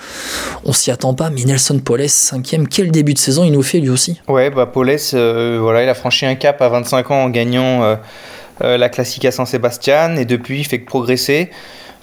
on 0.64 0.72
s'y 0.72 0.90
attend 0.90 1.14
pas, 1.14 1.30
mais 1.30 1.44
Nelson 1.44 1.78
Poles 1.78 2.08
cinquième, 2.08 2.68
quel 2.68 2.90
début 2.90 3.14
de 3.14 3.18
saison 3.18 3.44
il 3.44 3.52
nous 3.52 3.62
fait 3.62 3.80
lui 3.80 3.90
aussi 3.90 4.20
Ouais, 4.28 4.50
bah 4.50 4.66
Poles, 4.66 4.96
voilà, 5.12 5.82
il 5.82 5.88
a 5.88 5.94
franchi 5.94 6.26
un 6.26 6.34
cap 6.34 6.60
à 6.62 6.68
25 6.68 7.10
ans 7.10 7.24
en 7.24 7.30
gagnant 7.30 7.98
la 8.60 8.88
classique 8.88 9.24
à 9.24 9.30
San 9.30 9.46
Sebastian, 9.46 10.16
et 10.16 10.24
depuis 10.24 10.60
il 10.60 10.64
fait 10.64 10.80
que 10.80 10.86
progresser. 10.86 11.50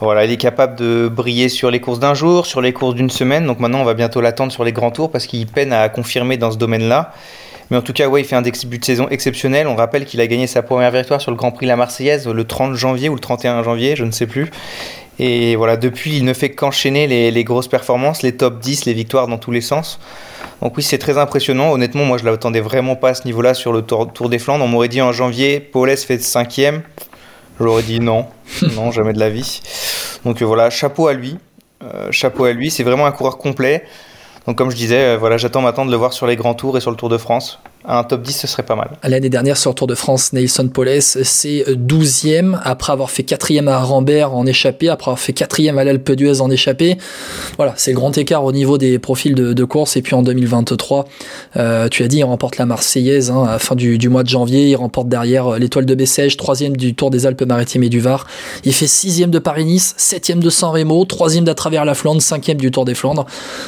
Voilà, 0.01 0.25
il 0.25 0.31
est 0.31 0.37
capable 0.37 0.75
de 0.75 1.07
briller 1.07 1.47
sur 1.47 1.71
les 1.71 1.79
courses 1.79 1.99
d'un 1.99 2.13
jour, 2.13 2.45
sur 2.45 2.59
les 2.59 2.73
courses 2.73 2.95
d'une 2.95 3.09
semaine. 3.09 3.45
Donc 3.45 3.59
maintenant, 3.59 3.79
on 3.79 3.85
va 3.85 3.93
bientôt 3.93 4.19
l'attendre 4.19 4.51
sur 4.51 4.65
les 4.65 4.73
grands 4.73 4.91
tours 4.91 5.09
parce 5.09 5.25
qu'il 5.25 5.47
peine 5.47 5.71
à 5.71 5.87
confirmer 5.87 6.35
dans 6.35 6.51
ce 6.51 6.57
domaine-là. 6.57 7.13
Mais 7.71 7.77
en 7.77 7.81
tout 7.81 7.93
cas, 7.93 8.07
ouais, 8.07 8.21
il 8.21 8.25
fait 8.25 8.35
un 8.35 8.41
début 8.41 8.77
de 8.77 8.85
saison 8.85 9.07
exceptionnel. 9.09 9.67
On 9.67 9.75
rappelle 9.75 10.05
qu'il 10.05 10.21
a 10.21 10.27
gagné 10.27 10.47
sa 10.47 10.61
première 10.61 10.91
victoire 10.91 11.21
sur 11.21 11.31
le 11.31 11.37
Grand 11.37 11.51
Prix 11.51 11.65
La 11.65 11.75
Marseillaise 11.75 12.27
le 12.27 12.43
30 12.43 12.75
janvier 12.75 13.09
ou 13.09 13.15
le 13.15 13.19
31 13.19 13.63
janvier, 13.63 13.95
je 13.95 14.03
ne 14.03 14.11
sais 14.11 14.27
plus. 14.27 14.51
Et 15.17 15.55
voilà, 15.55 15.77
depuis, 15.77 16.17
il 16.17 16.25
ne 16.25 16.33
fait 16.33 16.49
qu'enchaîner 16.49 17.07
les, 17.31 17.43
grosses 17.43 17.69
performances, 17.69 18.21
les 18.21 18.35
top 18.35 18.59
10, 18.59 18.85
les 18.85 18.93
victoires 18.93 19.27
dans 19.27 19.37
tous 19.37 19.51
les 19.51 19.61
sens. 19.61 19.99
Donc 20.61 20.75
oui, 20.77 20.83
c'est 20.83 20.97
très 20.97 21.17
impressionnant. 21.17 21.71
Honnêtement, 21.71 22.03
moi, 22.03 22.17
je 22.17 22.25
ne 22.25 22.31
l'attendais 22.31 22.59
vraiment 22.59 22.95
pas 22.95 23.09
à 23.09 23.13
ce 23.13 23.23
niveau-là 23.25 23.53
sur 23.53 23.71
le 23.71 23.81
tour, 23.81 24.29
des 24.29 24.39
Flandres. 24.39 24.65
On 24.65 24.67
m'aurait 24.67 24.89
dit 24.89 25.01
en 25.01 25.13
janvier, 25.13 25.59
Paulès 25.59 26.03
fait 26.03 26.21
cinquième. 26.21 26.81
J'aurais 27.59 27.83
dit 27.83 28.01
non, 28.01 28.27
non, 28.75 28.91
jamais 28.91 29.13
de 29.13 29.19
la 29.19 29.29
vie. 29.29 29.61
Donc 30.25 30.41
euh, 30.41 30.45
voilà, 30.45 30.69
chapeau 30.69 31.07
à 31.07 31.13
lui. 31.13 31.37
Euh, 31.83 32.11
chapeau 32.11 32.43
à 32.45 32.51
lui, 32.51 32.69
c'est 32.69 32.83
vraiment 32.83 33.05
un 33.05 33.11
coureur 33.11 33.37
complet. 33.37 33.85
Donc 34.47 34.57
comme 34.57 34.69
je 34.69 34.75
disais, 34.75 35.15
euh, 35.15 35.17
voilà, 35.17 35.37
j'attends 35.37 35.61
maintenant 35.61 35.85
de 35.85 35.91
le 35.91 35.97
voir 35.97 36.13
sur 36.13 36.27
les 36.27 36.35
grands 36.35 36.53
tours 36.53 36.77
et 36.77 36.81
sur 36.81 36.91
le 36.91 36.97
Tour 36.97 37.09
de 37.09 37.17
France. 37.17 37.59
Un 37.87 38.03
top 38.03 38.21
10, 38.21 38.33
ce 38.33 38.47
serait 38.47 38.63
pas 38.63 38.75
mal. 38.75 38.89
L'année 39.03 39.29
dernière, 39.29 39.57
sur 39.57 39.71
le 39.71 39.75
Tour 39.75 39.87
de 39.87 39.95
France, 39.95 40.33
Nelson 40.33 40.67
Poles, 40.67 41.01
c'est 41.01 41.63
12e, 41.67 42.57
après 42.63 42.93
avoir 42.93 43.09
fait 43.09 43.23
4e 43.23 43.67
à 43.67 43.79
Rambert 43.79 44.33
en 44.33 44.45
échappée, 44.45 44.89
après 44.89 45.09
avoir 45.09 45.19
fait 45.19 45.33
4e 45.33 45.77
à 45.77 45.83
l'Alpe 45.83 46.11
d'Huez 46.11 46.41
en 46.41 46.49
échappée. 46.49 46.97
Voilà, 47.57 47.73
c'est 47.77 47.91
le 47.91 47.95
grand 47.95 48.17
écart 48.17 48.43
au 48.43 48.51
niveau 48.51 48.77
des 48.77 48.99
profils 48.99 49.35
de, 49.35 49.63
course. 49.63 49.97
Et 49.97 50.01
puis 50.01 50.15
en 50.15 50.21
2023, 50.21 51.05
euh, 51.57 51.87
tu 51.89 52.03
as 52.03 52.07
dit, 52.07 52.17
il 52.17 52.23
remporte 52.23 52.57
la 52.57 52.65
Marseillaise 52.65 53.31
hein, 53.31 53.43
à 53.43 53.51
la 53.53 53.59
fin 53.59 53.75
du, 53.75 54.09
mois 54.09 54.23
de 54.23 54.29
janvier. 54.29 54.69
Il 54.69 54.75
remporte 54.75 55.07
derrière 55.07 55.53
euh, 55.53 55.59
l'étoile 55.59 55.85
de 55.85 55.95
Bessèges, 55.95 56.37
3e 56.37 56.75
du 56.75 56.95
Tour 56.95 57.09
des 57.09 57.25
Alpes-Maritimes 57.25 57.83
et 57.83 57.89
du 57.89 57.99
Var. 57.99 58.25
Il 58.63 58.73
fait 58.73 58.85
6e 58.85 59.29
de 59.29 59.39
Paris-Nice, 59.39 59.95
7e 59.97 60.39
de 60.39 60.49
San 60.49 60.71
Remo, 60.71 61.03
3e 61.05 61.43
d'à 61.43 61.55
travers 61.55 61.85
la 61.85 61.93
Flandre, 61.93 62.21
5e 62.21 62.55
du 62.55 62.71
Tour 62.71 62.85
des 62.85 62.95
Flandres. 62.95 63.25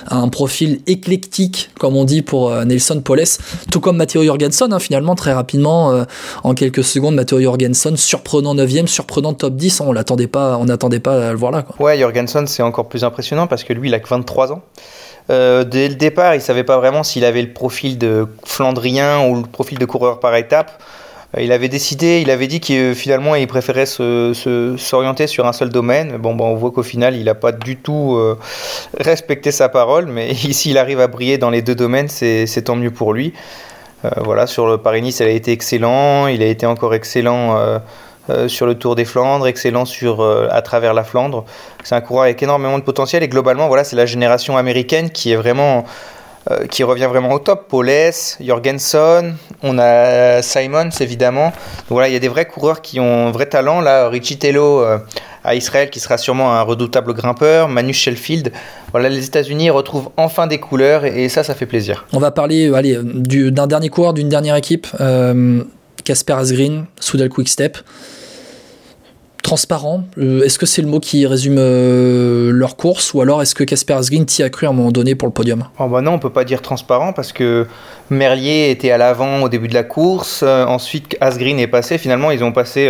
Un 0.09 0.27
profil 0.29 0.81
éclectique, 0.87 1.69
comme 1.79 1.95
on 1.95 2.05
dit 2.05 2.21
pour 2.21 2.51
euh, 2.51 2.65
Nelson 2.65 3.01
Poles, 3.01 3.23
tout 3.71 3.79
comme 3.79 3.97
Matteo 4.07 4.23
Jorgensen, 4.23 4.71
hein, 4.71 4.79
finalement, 4.79 5.15
très 5.15 5.33
rapidement, 5.33 5.91
euh, 5.91 6.05
en 6.45 6.53
quelques 6.53 6.85
secondes, 6.85 7.15
Matteo 7.15 7.41
Jorgensen, 7.41 7.97
surprenant 7.97 8.55
9ème, 8.55 8.87
surprenant 8.87 9.33
top 9.33 9.55
10, 9.55 9.81
on 9.81 9.91
l'attendait 9.91 10.27
pas, 10.27 10.55
on 10.57 10.63
n'attendait 10.63 11.01
pas 11.01 11.27
à 11.27 11.31
le 11.31 11.37
voir 11.37 11.51
là. 11.51 11.63
Quoi. 11.63 11.85
Ouais, 11.85 11.99
Jorgensen, 11.99 12.47
c'est 12.47 12.63
encore 12.63 12.87
plus 12.87 13.03
impressionnant 13.03 13.47
parce 13.47 13.65
que 13.65 13.73
lui, 13.73 13.89
il 13.89 13.93
a 13.93 13.99
que 13.99 14.07
23 14.07 14.53
ans. 14.53 14.61
Euh, 15.29 15.65
dès 15.65 15.89
le 15.89 15.95
départ, 15.95 16.35
il 16.35 16.41
savait 16.41 16.63
pas 16.63 16.77
vraiment 16.77 17.03
s'il 17.03 17.25
avait 17.25 17.41
le 17.41 17.51
profil 17.51 17.97
de 17.97 18.27
Flandrien 18.45 19.27
ou 19.27 19.35
le 19.35 19.41
profil 19.41 19.77
de 19.77 19.83
coureur 19.83 20.21
par 20.21 20.33
étape. 20.37 20.81
Euh, 21.35 21.41
il 21.41 21.51
avait 21.51 21.67
décidé, 21.67 22.21
il 22.21 22.31
avait 22.31 22.47
dit 22.47 22.61
que 22.61 22.93
finalement 22.93 23.35
il 23.35 23.45
préférait 23.45 23.85
s'orienter 23.85 25.27
sur 25.27 25.45
un 25.47 25.51
seul 25.51 25.67
domaine. 25.67 26.15
Bon, 26.15 26.33
bon 26.33 26.45
on 26.45 26.55
voit 26.55 26.71
qu'au 26.71 26.83
final 26.83 27.13
il 27.13 27.25
n'a 27.25 27.35
pas 27.35 27.51
du 27.51 27.75
tout 27.75 28.17
respecté 28.97 29.51
sa 29.51 29.67
parole, 29.67 30.05
mais 30.05 30.31
ici 30.45 30.69
il 30.69 30.77
arrive 30.77 31.01
à 31.01 31.07
briller 31.07 31.37
dans 31.37 31.49
les 31.49 31.61
deux 31.61 31.75
domaines, 31.75 32.07
c'est 32.07 32.63
tant 32.63 32.77
mieux 32.77 32.91
pour 32.91 33.11
lui. 33.11 33.33
Euh, 34.05 34.09
voilà, 34.23 34.47
sur 34.47 34.67
le 34.67 34.77
Paris-Nice, 34.77 35.19
il 35.19 35.27
a 35.27 35.29
été 35.29 35.51
excellent. 35.51 36.27
Il 36.27 36.41
a 36.43 36.45
été 36.45 36.65
encore 36.65 36.93
excellent 36.93 37.57
euh, 37.57 37.79
euh, 38.29 38.47
sur 38.47 38.65
le 38.65 38.75
Tour 38.75 38.95
des 38.95 39.05
Flandres, 39.05 39.47
excellent 39.47 39.85
sur, 39.85 40.21
à 40.21 40.61
travers 40.61 40.93
la 40.93 41.03
Flandre. 41.03 41.45
C'est 41.83 41.95
un 41.95 42.01
coureur 42.01 42.23
avec 42.23 42.41
énormément 42.43 42.77
de 42.77 42.83
potentiel 42.83 43.23
et 43.23 43.27
globalement, 43.27 43.67
voilà, 43.67 43.83
c'est 43.83 43.95
la 43.95 44.05
génération 44.05 44.57
américaine 44.57 45.09
qui 45.09 45.31
est 45.31 45.35
vraiment 45.35 45.85
qui 46.69 46.83
revient 46.83 47.07
vraiment 47.09 47.31
au 47.33 47.39
top. 47.39 47.67
Paules, 47.67 47.91
Jorgensen, 48.39 49.35
on 49.63 49.77
a 49.79 50.41
Simons 50.41 50.89
évidemment. 50.99 51.51
voilà, 51.89 52.07
il 52.07 52.13
y 52.13 52.17
a 52.17 52.19
des 52.19 52.27
vrais 52.27 52.45
coureurs 52.45 52.81
qui 52.81 52.99
ont 52.99 53.27
un 53.27 53.31
vrai 53.31 53.47
talent. 53.47 53.81
Là, 53.81 54.09
Richie 54.09 54.37
Tello 54.37 54.83
à 55.47 55.55
Israël, 55.55 55.89
qui 55.89 56.01
sera 56.01 56.17
sûrement 56.17 56.53
un 56.53 56.61
redoutable 56.61 57.13
grimpeur, 57.13 57.69
Manu 57.69 57.93
Sheffield. 57.93 58.51
Voilà, 58.91 59.07
les 59.07 59.25
États-Unis 59.25 59.69
retrouvent 59.69 60.09
enfin 60.17 60.45
des 60.45 60.59
couleurs 60.59 61.05
et, 61.05 61.29
ça, 61.29 61.43
ça 61.43 61.55
fait 61.55 61.65
plaisir. 61.65 62.05
On 62.11 62.19
va 62.19 62.31
parler 62.31 62.71
allez, 62.73 62.99
d'un 63.01 63.67
dernier 63.67 63.87
coureur, 63.89 64.13
d'une 64.13 64.29
dernière 64.29 64.57
équipe. 64.57 64.87
Casper 66.03 66.33
euh, 66.33 66.37
Asgreen, 66.37 66.85
Soudal 66.99 67.29
Quickstep 67.29 67.77
transparent 69.47 70.03
euh, 70.17 70.43
Est-ce 70.43 70.59
que 70.59 70.65
c'est 70.65 70.81
le 70.81 70.87
mot 70.87 70.99
qui 70.99 71.25
résume 71.25 71.57
euh, 71.57 72.51
leur 72.51 72.75
course 72.75 73.13
ou 73.13 73.21
alors 73.21 73.41
est-ce 73.41 73.55
que 73.55 73.63
Casper 73.63 73.93
Asgreen 73.93 74.25
t'y 74.25 74.43
a 74.43 74.49
cru 74.49 74.67
à 74.67 74.69
un 74.69 74.73
moment 74.73 74.91
donné 74.91 75.15
pour 75.15 75.27
le 75.27 75.33
podium? 75.33 75.63
Oh 75.79 75.87
bah 75.87 76.01
Non, 76.01 76.13
on 76.13 76.19
peut 76.19 76.29
pas 76.29 76.43
dire 76.43 76.61
transparent 76.61 77.13
parce 77.13 77.31
que 77.31 77.65
Merlier 78.09 78.69
était 78.69 78.91
à 78.91 78.97
l'avant 78.97 79.41
au 79.41 79.49
début 79.49 79.67
de 79.67 79.73
la 79.73 79.83
course. 79.83 80.43
ensuite, 80.43 81.17
Asgreen 81.21 81.59
est 81.59 81.67
passé. 81.67 81.97
Finalement, 81.97 82.31
ils 82.31 82.43
ont 82.43 82.51
passé 82.51 82.89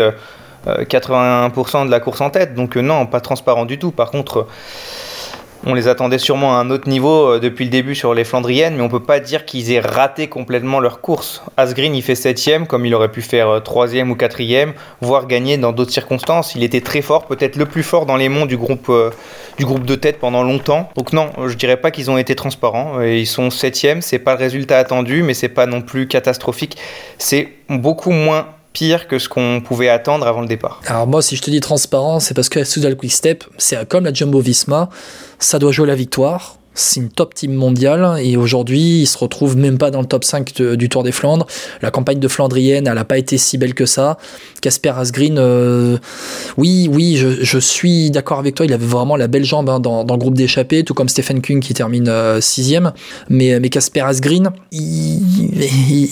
81% 0.67 1.85
de 1.85 1.91
la 1.91 1.99
course 1.99 2.21
en 2.21 2.29
tête. 2.29 2.53
Donc 2.55 2.77
euh, 2.77 2.81
non, 2.81 3.05
pas 3.05 3.21
transparent 3.21 3.65
du 3.65 3.79
tout. 3.79 3.91
Par 3.91 4.11
contre, 4.11 4.47
on 5.65 5.73
les 5.73 5.87
attendait 5.87 6.17
sûrement 6.17 6.57
à 6.57 6.61
un 6.61 6.69
autre 6.69 6.87
niveau 6.89 7.31
euh, 7.31 7.39
depuis 7.39 7.65
le 7.65 7.71
début 7.71 7.95
sur 7.95 8.13
les 8.13 8.23
Flandriennes, 8.23 8.75
mais 8.75 8.81
on 8.81 8.89
peut 8.89 9.03
pas 9.03 9.19
dire 9.19 9.45
qu'ils 9.45 9.71
aient 9.71 9.79
raté 9.79 10.27
complètement 10.27 10.79
leur 10.79 11.01
course. 11.01 11.41
Asgreen, 11.57 11.95
il 11.95 12.01
fait 12.01 12.15
7 12.15 12.67
comme 12.67 12.85
il 12.85 12.93
aurait 12.93 13.11
pu 13.11 13.21
faire 13.21 13.61
3 13.63 13.95
euh, 13.95 14.05
ou 14.05 14.15
4 14.15 14.37
voire 15.01 15.27
gagner 15.27 15.57
dans 15.57 15.71
d'autres 15.71 15.91
circonstances. 15.91 16.55
Il 16.55 16.63
était 16.63 16.81
très 16.81 17.01
fort, 17.01 17.25
peut-être 17.25 17.55
le 17.55 17.65
plus 17.65 17.83
fort 17.83 18.05
dans 18.05 18.17
les 18.17 18.29
monts 18.29 18.45
du 18.45 18.57
groupe, 18.57 18.91
groupe 19.59 19.85
de 19.85 19.95
tête 19.95 20.19
pendant 20.19 20.43
longtemps. 20.43 20.89
Donc 20.95 21.13
non, 21.13 21.31
je 21.47 21.55
dirais 21.55 21.77
pas 21.77 21.91
qu'ils 21.91 22.11
ont 22.11 22.17
été 22.17 22.35
transparents. 22.35 23.01
Ils 23.01 23.27
sont 23.27 23.49
7 23.49 23.77
c'est 24.01 24.19
pas 24.19 24.33
le 24.33 24.39
résultat 24.39 24.77
attendu, 24.77 25.23
mais 25.23 25.33
c'est 25.33 25.49
pas 25.49 25.65
non 25.65 25.81
plus 25.81 26.07
catastrophique. 26.07 26.77
C'est 27.17 27.49
beaucoup 27.69 28.11
moins 28.11 28.47
pire 28.77 29.07
que 29.07 29.17
ce 29.17 29.27
qu'on 29.27 29.59
pouvait 29.59 29.89
attendre 29.89 30.27
avant 30.27 30.41
le 30.41 30.47
départ. 30.47 30.81
Alors 30.85 31.07
moi, 31.07 31.23
si 31.23 31.35
je 31.35 31.41
te 31.41 31.49
dis 31.49 31.61
transparent, 31.61 32.19
c'est 32.19 32.35
parce 32.35 32.47
que 32.47 32.63
Soudal 32.63 32.95
Quick 32.95 33.11
Step, 33.11 33.43
c'est 33.57 33.89
comme 33.89 34.05
la 34.05 34.13
Jumbo 34.13 34.39
Visma, 34.39 34.89
ça 35.39 35.57
doit 35.57 35.71
jouer 35.71 35.87
la 35.87 35.95
victoire 35.95 36.56
c'est 36.77 36.99
une 36.99 37.09
top 37.09 37.33
team 37.33 37.53
mondiale 37.53 38.19
et 38.21 38.37
aujourd'hui 38.37 39.01
il 39.01 39.07
se 39.07 39.17
retrouve 39.17 39.57
même 39.57 39.77
pas 39.77 39.91
dans 39.91 40.01
le 40.01 40.07
top 40.07 40.23
5 40.23 40.61
du 40.75 40.89
Tour 40.89 41.03
des 41.03 41.11
Flandres. 41.11 41.47
La 41.81 41.91
campagne 41.91 42.19
de 42.19 42.27
Flandrienne 42.27 42.87
elle 42.87 42.93
n'a 42.93 43.05
pas 43.05 43.17
été 43.17 43.37
si 43.37 43.57
belle 43.57 43.73
que 43.73 43.85
ça. 43.85 44.17
Casper 44.61 44.93
Asgreen, 44.97 45.37
euh, 45.37 45.97
oui 46.57 46.89
oui 46.91 47.17
je, 47.17 47.57
suis 47.57 48.11
d'accord 48.11 48.39
avec 48.39 48.55
toi, 48.55 48.65
il 48.65 48.73
avait 48.73 48.85
vraiment 48.85 49.15
la 49.15 49.27
belle 49.27 49.43
jambe 49.43 49.69
hein, 49.69 49.79
dans, 49.79 50.03
le 50.03 50.17
groupe 50.17 50.35
d'échappée, 50.35 50.83
tout 50.83 50.93
comme 50.93 51.09
Stephen 51.09 51.41
Kuhn 51.41 51.59
qui 51.59 51.73
termine 51.73 52.05
6 52.05 52.09
euh, 52.09 52.41
sixième. 52.41 52.93
Mais, 53.29 53.59
mais 53.59 53.69
Casper 53.69 54.01
Asgreen, 54.01 54.51
il, 54.71 55.19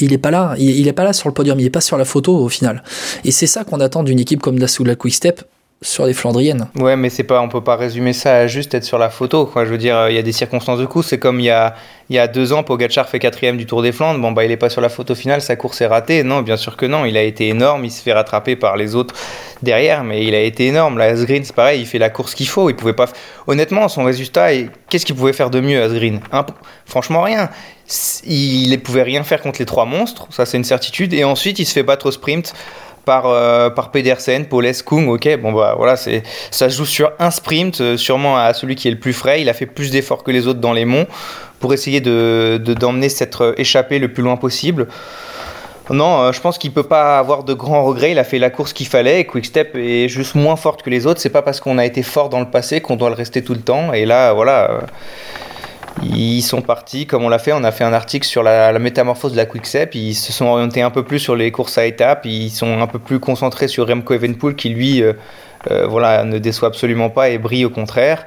il, 0.01 0.13
est 0.13 0.17
pas 0.17 0.31
là, 0.31 0.55
il, 0.57 0.69
il, 0.79 0.87
est 0.87 0.93
pas 0.93 1.03
là 1.03 1.13
sur 1.13 1.29
le 1.29 1.33
podium, 1.33 1.59
il 1.59 1.65
est 1.65 1.69
pas 1.71 1.81
sur 1.81 1.97
la 1.97 2.05
photo 2.05 2.35
au 2.37 2.49
final. 2.49 2.83
Et 3.23 3.31
c'est 3.31 3.47
ça 3.47 3.63
qu'on 3.63 3.79
attend 3.79 4.03
d'une 4.03 4.19
équipe 4.19 4.41
comme 4.41 4.57
la 4.57 4.95
Quick 4.95 5.13
Step 5.13 5.43
sur 5.81 6.05
les 6.05 6.13
Flandriennes. 6.13 6.67
Ouais, 6.75 6.95
mais 6.95 7.09
c'est 7.09 7.23
pas, 7.23 7.41
on 7.41 7.49
peut 7.49 7.63
pas 7.63 7.75
résumer 7.75 8.13
ça 8.13 8.35
à 8.37 8.47
juste 8.47 8.73
être 8.73 8.85
sur 8.85 8.97
la 8.97 9.09
photo. 9.09 9.45
Quoi. 9.45 9.65
Je 9.65 9.71
veux 9.71 9.77
dire, 9.77 10.09
il 10.09 10.15
y 10.15 10.17
a 10.17 10.21
des 10.21 10.31
circonstances 10.31 10.79
de 10.79 10.85
coup. 10.85 11.03
C'est 11.03 11.19
comme 11.19 11.39
il 11.39 11.45
y 11.45 11.49
a, 11.49 11.75
il 12.09 12.15
y 12.15 12.19
a 12.19 12.27
deux 12.27 12.53
ans, 12.53 12.63
Pogacar 12.63 13.07
fait 13.09 13.19
quatrième 13.19 13.57
du 13.57 13.65
Tour 13.65 13.81
des 13.81 13.91
Flandres. 13.91 14.19
Bon, 14.19 14.31
bah, 14.31 14.45
il 14.45 14.51
est 14.51 14.57
pas 14.57 14.69
sur 14.69 14.81
la 14.81 14.89
photo 14.89 15.15
finale, 15.15 15.41
sa 15.41 15.55
course 15.55 15.81
est 15.81 15.87
ratée. 15.87 16.23
Non, 16.23 16.41
bien 16.41 16.57
sûr 16.57 16.77
que 16.77 16.85
non. 16.85 17.05
Il 17.05 17.17
a 17.17 17.23
été 17.23 17.49
énorme. 17.49 17.85
Il 17.85 17.91
se 17.91 18.01
fait 18.01 18.13
rattraper 18.13 18.55
par 18.55 18.77
les 18.77 18.95
autres 18.95 19.15
derrière, 19.61 20.03
mais 20.03 20.25
il 20.25 20.33
a 20.33 20.41
été 20.41 20.67
énorme. 20.67 20.97
La 20.97 21.05
Asgreen, 21.05 21.43
c'est 21.43 21.55
pareil. 21.55 21.81
Il 21.81 21.85
fait 21.85 21.99
la 21.99 22.09
course 22.09 22.35
qu'il 22.35 22.47
faut. 22.47 22.69
Il 22.69 22.75
pouvait 22.75 22.93
pas. 22.93 23.07
Honnêtement, 23.47 23.87
son 23.87 24.05
résultat, 24.05 24.49
qu'est-ce 24.89 25.05
qu'il 25.05 25.15
pouvait 25.15 25.33
faire 25.33 25.49
de 25.49 25.59
mieux, 25.59 25.81
Asgreen 25.83 26.19
Franchement, 26.85 27.21
rien. 27.21 27.49
Il 28.23 28.71
ne 28.71 28.77
pouvait 28.77 29.03
rien 29.03 29.23
faire 29.23 29.41
contre 29.41 29.59
les 29.59 29.65
trois 29.65 29.85
monstres. 29.85 30.27
Ça, 30.31 30.45
c'est 30.45 30.57
une 30.57 30.63
certitude. 30.63 31.13
Et 31.13 31.23
ensuite, 31.23 31.59
il 31.59 31.65
se 31.65 31.73
fait 31.73 31.83
battre 31.83 32.07
au 32.07 32.11
sprint 32.11 32.53
par, 33.05 33.27
euh, 33.27 33.69
par 33.69 33.91
Pedersen, 33.91 34.45
Kung, 34.85 35.07
ok, 35.07 35.37
bon 35.41 35.53
bah 35.53 35.75
voilà, 35.77 35.95
c'est, 35.95 36.23
ça 36.51 36.69
se 36.69 36.77
joue 36.77 36.85
sur 36.85 37.11
un 37.19 37.31
sprint, 37.31 37.79
euh, 37.81 37.97
sûrement 37.97 38.37
à 38.37 38.53
celui 38.53 38.75
qui 38.75 38.87
est 38.87 38.91
le 38.91 38.99
plus 38.99 39.13
frais, 39.13 39.41
il 39.41 39.49
a 39.49 39.53
fait 39.53 39.65
plus 39.65 39.91
d'efforts 39.91 40.23
que 40.23 40.31
les 40.31 40.47
autres 40.47 40.59
dans 40.59 40.73
les 40.73 40.85
monts 40.85 41.05
pour 41.59 41.73
essayer 41.73 42.01
de, 42.01 42.57
d'emmener 42.57 43.09
cette 43.09 43.39
euh, 43.39 43.53
échappée 43.57 43.99
le 43.99 44.11
plus 44.11 44.23
loin 44.23 44.37
possible. 44.37 44.87
Non, 45.91 46.31
je 46.31 46.41
pense 46.41 46.57
qu'il 46.57 46.73
peut 46.73 46.81
pas 46.81 47.19
avoir 47.19 47.43
de 47.43 47.53
grands 47.53 47.83
regrets. 47.83 48.09
Il 48.09 48.17
a 48.17 48.23
fait 48.23 48.39
la 48.39 48.49
course 48.49 48.73
qu'il 48.73 48.87
fallait. 48.87 49.19
Et 49.19 49.25
Quickstep 49.25 49.75
est 49.75 50.07
juste 50.07 50.33
moins 50.33 50.55
forte 50.55 50.81
que 50.81 50.89
les 50.89 51.05
autres. 51.05 51.21
C'est 51.21 51.29
pas 51.29 51.43
parce 51.43 51.59
qu'on 51.59 51.77
a 51.77 51.85
été 51.85 52.01
fort 52.01 52.29
dans 52.29 52.39
le 52.39 52.49
passé 52.49 52.81
qu'on 52.81 52.95
doit 52.95 53.09
le 53.09 53.15
rester 53.15 53.43
tout 53.43 53.53
le 53.53 53.59
temps. 53.59 53.93
Et 53.93 54.03
là, 54.07 54.33
voilà, 54.33 54.79
ils 56.03 56.41
sont 56.41 56.61
partis, 56.61 57.07
comme 57.07 57.23
on 57.23 57.29
l'a 57.29 57.39
fait, 57.39 57.53
on 57.53 57.63
a 57.63 57.71
fait 57.71 57.83
un 57.83 57.93
article 57.93 58.27
sur 58.27 58.43
la, 58.43 58.77
métamorphose 58.79 59.31
de 59.31 59.37
la 59.37 59.45
Quickstep. 59.45 59.95
Ils 59.95 60.13
se 60.13 60.33
sont 60.33 60.45
orientés 60.45 60.81
un 60.81 60.89
peu 60.89 61.03
plus 61.03 61.19
sur 61.19 61.35
les 61.35 61.51
courses 61.51 61.77
à 61.77 61.85
étapes. 61.85 62.25
Ils 62.25 62.49
sont 62.49 62.81
un 62.81 62.87
peu 62.87 62.99
plus 62.99 63.19
concentrés 63.19 63.67
sur 63.67 63.87
Remco 63.87 64.13
Evenpool 64.13 64.55
qui, 64.55 64.69
lui, 64.69 65.01
euh, 65.01 65.13
euh, 65.71 65.87
voilà, 65.87 66.23
ne 66.25 66.37
déçoit 66.37 66.67
absolument 66.67 67.09
pas 67.09 67.29
et 67.29 67.37
brille 67.37 67.65
au 67.65 67.69
contraire. 67.69 68.25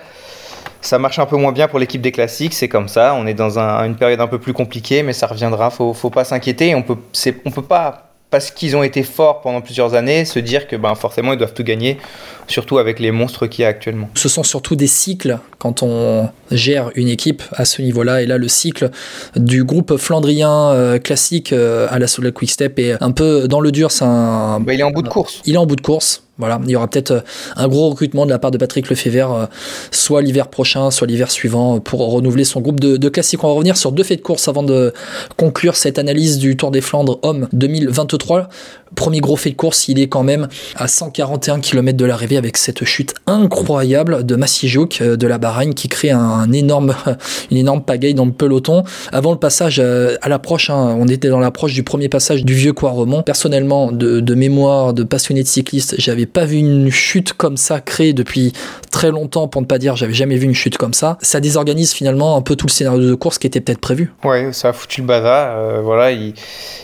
Ça 0.80 0.98
marche 0.98 1.18
un 1.18 1.26
peu 1.26 1.36
moins 1.36 1.52
bien 1.52 1.68
pour 1.68 1.78
l'équipe 1.78 2.00
des 2.00 2.12
classiques, 2.12 2.54
c'est 2.54 2.68
comme 2.68 2.88
ça. 2.88 3.14
On 3.14 3.26
est 3.26 3.34
dans 3.34 3.58
une 3.58 3.96
période 3.96 4.20
un 4.20 4.28
peu 4.28 4.38
plus 4.38 4.52
compliquée, 4.52 5.02
mais 5.02 5.12
ça 5.12 5.26
reviendra. 5.26 5.70
Faut, 5.70 5.92
faut 5.92 6.10
pas 6.10 6.24
s'inquiéter. 6.24 6.74
On 6.74 6.82
peut, 6.82 6.96
on 7.44 7.50
peut 7.50 7.62
pas 7.62 8.07
parce 8.30 8.50
qu'ils 8.50 8.76
ont 8.76 8.82
été 8.82 9.02
forts 9.02 9.40
pendant 9.40 9.60
plusieurs 9.60 9.94
années, 9.94 10.24
se 10.24 10.38
dire 10.38 10.66
que 10.66 10.76
ben, 10.76 10.94
forcément 10.94 11.32
ils 11.32 11.38
doivent 11.38 11.54
tout 11.54 11.62
gagner, 11.62 11.98
surtout 12.46 12.78
avec 12.78 13.00
les 13.00 13.10
monstres 13.10 13.46
qu'il 13.46 13.62
y 13.62 13.64
a 13.64 13.68
actuellement. 13.68 14.10
Ce 14.14 14.28
sont 14.28 14.42
surtout 14.42 14.76
des 14.76 14.86
cycles 14.86 15.38
quand 15.58 15.82
on 15.82 16.28
gère 16.50 16.90
une 16.94 17.08
équipe 17.08 17.42
à 17.52 17.64
ce 17.64 17.80
niveau-là. 17.80 18.22
Et 18.22 18.26
là, 18.26 18.38
le 18.38 18.48
cycle 18.48 18.90
du 19.36 19.64
groupe 19.64 19.96
flandrien 19.96 20.70
euh, 20.70 20.98
classique 20.98 21.52
euh, 21.52 21.86
à 21.90 21.98
la 21.98 22.06
Solar 22.06 22.32
Quick 22.32 22.50
Step 22.50 22.78
est 22.78 23.02
un 23.02 23.12
peu 23.12 23.48
dans 23.48 23.60
le 23.60 23.72
dur. 23.72 23.88
Un... 24.00 24.60
Bah, 24.60 24.74
il 24.74 24.80
est 24.80 24.84
en 24.84 24.90
bout 24.90 25.02
de 25.02 25.08
course. 25.08 25.40
Il 25.46 25.54
est 25.54 25.58
en 25.58 25.66
bout 25.66 25.76
de 25.76 25.80
course. 25.80 26.22
Voilà, 26.38 26.60
il 26.64 26.70
y 26.70 26.76
aura 26.76 26.88
peut-être 26.88 27.10
euh, 27.10 27.20
un 27.56 27.66
gros 27.66 27.90
recrutement 27.90 28.24
de 28.24 28.30
la 28.30 28.38
part 28.38 28.52
de 28.52 28.58
Patrick 28.58 28.88
Lefebvre, 28.88 29.34
euh, 29.34 29.46
soit 29.90 30.22
l'hiver 30.22 30.48
prochain, 30.48 30.92
soit 30.92 31.06
l'hiver 31.08 31.32
suivant, 31.32 31.76
euh, 31.76 31.80
pour 31.80 32.00
renouveler 32.12 32.44
son 32.44 32.60
groupe 32.60 32.78
de, 32.78 32.96
de 32.96 33.08
classiques. 33.08 33.42
On 33.42 33.48
va 33.48 33.54
revenir 33.54 33.76
sur 33.76 33.90
deux 33.90 34.04
faits 34.04 34.18
de 34.18 34.22
course 34.22 34.46
avant 34.46 34.62
de 34.62 34.92
conclure 35.36 35.74
cette 35.74 35.98
analyse 35.98 36.38
du 36.38 36.56
Tour 36.56 36.70
des 36.70 36.80
Flandres 36.80 37.18
Hommes 37.22 37.48
2023. 37.52 38.48
Premier 38.94 39.20
gros 39.20 39.36
fait 39.36 39.50
de 39.50 39.56
course, 39.56 39.88
il 39.88 39.98
est 39.98 40.08
quand 40.08 40.22
même 40.22 40.48
à 40.76 40.88
141 40.88 41.60
km 41.60 41.96
de 41.96 42.04
l'arrivée 42.04 42.36
avec 42.36 42.56
cette 42.56 42.84
chute 42.84 43.14
incroyable 43.26 44.24
de 44.24 44.36
Massijouk 44.36 45.02
de 45.02 45.26
la 45.26 45.38
Bahreïn 45.38 45.74
qui 45.74 45.88
crée 45.88 46.10
un, 46.10 46.50
énorme, 46.52 46.94
une 47.50 47.56
énorme 47.56 47.82
pagaille 47.82 48.14
dans 48.14 48.24
le 48.24 48.32
peloton. 48.32 48.84
Avant 49.12 49.32
le 49.32 49.38
passage 49.38 49.78
à 49.78 50.28
l'approche, 50.28 50.70
hein, 50.70 50.96
on 50.98 51.08
était 51.08 51.28
dans 51.28 51.40
l'approche 51.40 51.74
du 51.74 51.82
premier 51.82 52.08
passage 52.08 52.44
du 52.44 52.54
vieux 52.54 52.72
Quaremont. 52.72 53.22
Personnellement, 53.22 53.92
de, 53.92 54.20
de 54.20 54.34
mémoire, 54.34 54.94
de 54.94 55.02
passionné 55.02 55.42
de 55.42 55.48
cycliste, 55.48 55.94
j'avais 55.98 56.26
pas 56.26 56.44
vu 56.44 56.56
une 56.56 56.90
chute 56.90 57.32
comme 57.32 57.56
ça 57.56 57.80
créée 57.80 58.12
depuis 58.12 58.52
très 58.98 59.12
longtemps, 59.12 59.46
pour 59.46 59.62
ne 59.62 59.66
pas 59.66 59.78
dire 59.78 59.94
j'avais 59.94 60.12
jamais 60.12 60.34
vu 60.34 60.46
une 60.46 60.56
chute 60.56 60.76
comme 60.76 60.92
ça. 60.92 61.18
Ça 61.22 61.38
désorganise 61.38 61.92
finalement 61.92 62.36
un 62.36 62.42
peu 62.42 62.56
tout 62.56 62.66
le 62.66 62.72
scénario 62.72 63.08
de 63.08 63.14
course 63.14 63.38
qui 63.38 63.46
était 63.46 63.60
peut-être 63.60 63.80
prévu. 63.80 64.12
Ouais, 64.24 64.52
ça 64.52 64.70
a 64.70 64.72
foutu 64.72 65.02
le 65.02 65.06
bazar. 65.06 65.56
Euh, 65.56 65.80
voilà, 65.80 66.10
il... 66.10 66.34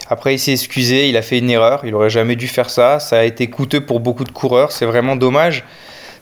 Après, 0.08 0.32
il 0.34 0.38
s'est 0.38 0.52
excusé, 0.52 1.08
il 1.08 1.16
a 1.16 1.22
fait 1.22 1.38
une 1.38 1.50
erreur, 1.50 1.82
il 1.84 1.92
aurait 1.92 2.10
jamais 2.10 2.36
dû 2.36 2.46
faire 2.46 2.70
ça. 2.70 3.00
Ça 3.00 3.18
a 3.18 3.24
été 3.24 3.48
coûteux 3.48 3.80
pour 3.80 3.98
beaucoup 3.98 4.22
de 4.22 4.30
coureurs, 4.30 4.70
c'est 4.70 4.86
vraiment 4.86 5.16
dommage 5.16 5.64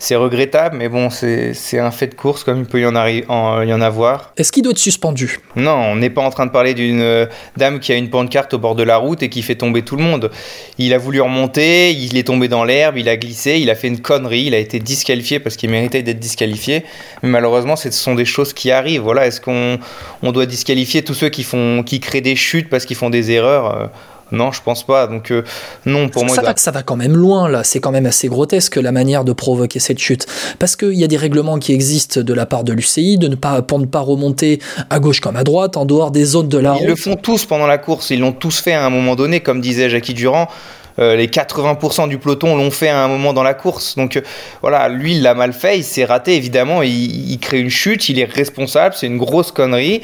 c'est 0.02 0.16
regrettable, 0.16 0.76
mais 0.76 0.88
bon, 0.88 1.10
c'est 1.10 1.78
un 1.78 1.92
fait 1.92 2.08
de 2.08 2.14
course 2.16 2.42
comme 2.42 2.58
il 2.58 2.64
peut 2.64 2.80
y 2.80 2.86
en, 2.86 2.96
en, 2.96 3.62
y 3.62 3.72
en 3.72 3.80
avoir. 3.80 4.32
Est-ce 4.36 4.50
qu'il 4.50 4.64
doit 4.64 4.72
être 4.72 4.78
suspendu? 4.78 5.38
Non, 5.54 5.76
on 5.76 5.94
n'est 5.94 6.10
pas 6.10 6.22
en 6.22 6.30
train 6.30 6.44
de 6.44 6.50
parler 6.50 6.74
d'une 6.74 7.00
euh, 7.00 7.26
dame 7.56 7.78
qui 7.78 7.92
a 7.92 7.94
une 7.94 8.10
pancarte 8.10 8.52
au 8.52 8.58
bord 8.58 8.74
de 8.74 8.82
la 8.82 8.96
route 8.96 9.22
et 9.22 9.28
qui 9.28 9.42
fait 9.42 9.54
tomber 9.54 9.82
tout 9.82 9.94
le 9.94 10.02
monde. 10.02 10.32
Il 10.78 10.92
a 10.92 10.98
voulu 10.98 11.20
remonter, 11.20 11.92
il 11.92 12.16
est 12.16 12.24
tombé 12.24 12.48
dans 12.48 12.64
l'herbe, 12.64 12.98
il 12.98 13.08
a 13.08 13.16
glissé, 13.16 13.60
il 13.60 13.70
a 13.70 13.76
fait 13.76 13.86
une 13.86 14.00
connerie, 14.00 14.46
il 14.46 14.54
a 14.56 14.58
été 14.58 14.80
disqualifié 14.80 15.38
parce 15.38 15.56
qu'il 15.56 15.70
méritait 15.70 16.02
d'être 16.02 16.18
disqualifié. 16.18 16.82
Mais 17.22 17.28
malheureusement, 17.28 17.76
ce 17.76 17.88
sont 17.92 18.16
des 18.16 18.24
choses 18.24 18.52
qui 18.52 18.72
arrivent. 18.72 19.02
Voilà, 19.02 19.28
est-ce 19.28 19.40
qu'on 19.40 19.78
on 20.24 20.32
doit 20.32 20.46
disqualifier 20.46 21.02
tous 21.02 21.14
ceux 21.14 21.28
qui, 21.28 21.44
font, 21.44 21.84
qui 21.84 22.00
créent 22.00 22.20
des 22.20 22.34
chutes 22.34 22.68
parce 22.68 22.86
qu'ils 22.86 22.96
font 22.96 23.10
des 23.10 23.30
erreurs? 23.30 23.76
Euh, 23.76 23.86
non, 24.32 24.50
je 24.50 24.62
pense 24.62 24.84
pas. 24.84 25.06
Donc 25.06 25.30
euh, 25.30 25.44
non, 25.86 26.08
pour 26.08 26.24
moi. 26.24 26.34
Ça, 26.34 26.42
va, 26.42 26.54
ça 26.56 26.70
va 26.70 26.82
quand 26.82 26.96
même 26.96 27.16
loin 27.16 27.48
là. 27.48 27.62
C'est 27.64 27.80
quand 27.80 27.92
même 27.92 28.06
assez 28.06 28.28
grotesque 28.28 28.76
la 28.76 28.92
manière 28.92 29.24
de 29.24 29.32
provoquer 29.32 29.78
cette 29.78 29.98
chute, 29.98 30.26
parce 30.58 30.74
qu'il 30.74 30.94
y 30.94 31.04
a 31.04 31.08
des 31.08 31.16
règlements 31.16 31.58
qui 31.58 31.72
existent 31.72 32.20
de 32.20 32.34
la 32.34 32.46
part 32.46 32.64
de 32.64 32.72
l'UCI 32.72 33.18
de 33.18 33.28
ne 33.28 33.34
pas 33.34 33.62
pour 33.62 33.78
ne 33.78 33.86
pas 33.86 34.00
remonter 34.00 34.60
à 34.90 34.98
gauche 34.98 35.20
comme 35.20 35.36
à 35.36 35.44
droite 35.44 35.76
en 35.76 35.84
dehors 35.84 36.10
des 36.10 36.24
zones 36.24 36.48
de 36.48 36.58
la. 36.58 36.76
Ils 36.80 36.86
le 36.86 36.96
font 36.96 37.16
tous 37.16 37.44
pendant 37.44 37.66
la 37.66 37.78
course. 37.78 38.10
Ils 38.10 38.20
l'ont 38.20 38.32
tous 38.32 38.60
fait 38.60 38.72
à 38.72 38.84
un 38.84 38.90
moment 38.90 39.14
donné, 39.14 39.40
comme 39.40 39.60
disait 39.60 39.90
Jackie 39.90 40.14
Durand. 40.14 40.48
Euh, 40.98 41.16
les 41.16 41.26
80% 41.26 42.08
du 42.08 42.18
peloton 42.18 42.56
l'ont 42.56 42.70
fait 42.70 42.88
à 42.88 43.04
un 43.04 43.08
moment 43.08 43.32
dans 43.32 43.42
la 43.42 43.54
course. 43.54 43.96
Donc 43.96 44.16
euh, 44.16 44.20
voilà, 44.60 44.88
lui, 44.88 45.16
il 45.16 45.22
l'a 45.22 45.34
mal 45.34 45.52
fait, 45.52 45.78
il 45.78 45.84
s'est 45.84 46.04
raté 46.04 46.36
évidemment, 46.36 46.82
il, 46.82 47.38
crée 47.40 47.60
une 47.60 47.70
chute, 47.70 48.08
il 48.08 48.18
est 48.18 48.30
responsable, 48.30 48.94
c'est 48.96 49.06
une 49.06 49.18
grosse 49.18 49.52
connerie 49.52 50.02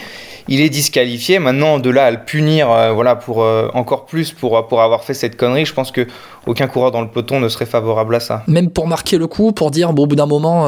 il 0.50 0.62
est 0.62 0.70
disqualifié. 0.70 1.40
Maintenant, 1.40 1.78
de 1.78 1.90
là 1.90 2.06
à 2.06 2.10
le 2.10 2.24
punir, 2.24 2.70
euh, 2.70 2.90
voilà, 2.90 3.16
pour 3.16 3.44
encore 3.74 4.06
plus 4.06 4.32
pour, 4.32 4.66
pour 4.66 4.80
avoir 4.80 5.04
fait 5.04 5.12
cette 5.12 5.36
connerie, 5.36 5.66
je 5.66 5.74
pense 5.74 5.90
que 5.90 6.06
aucun 6.46 6.66
coureur 6.68 6.90
dans 6.90 7.02
le 7.02 7.08
peloton 7.08 7.38
ne 7.38 7.50
serait 7.50 7.66
favorable 7.66 8.14
à 8.14 8.20
ça. 8.20 8.44
Même 8.46 8.70
pour 8.70 8.86
marquer 8.86 9.18
le 9.18 9.26
coup, 9.26 9.52
pour 9.52 9.70
dire, 9.70 9.92
bon, 9.92 10.04
au 10.04 10.06
bout 10.06 10.16
d'un 10.16 10.24
moment, 10.24 10.62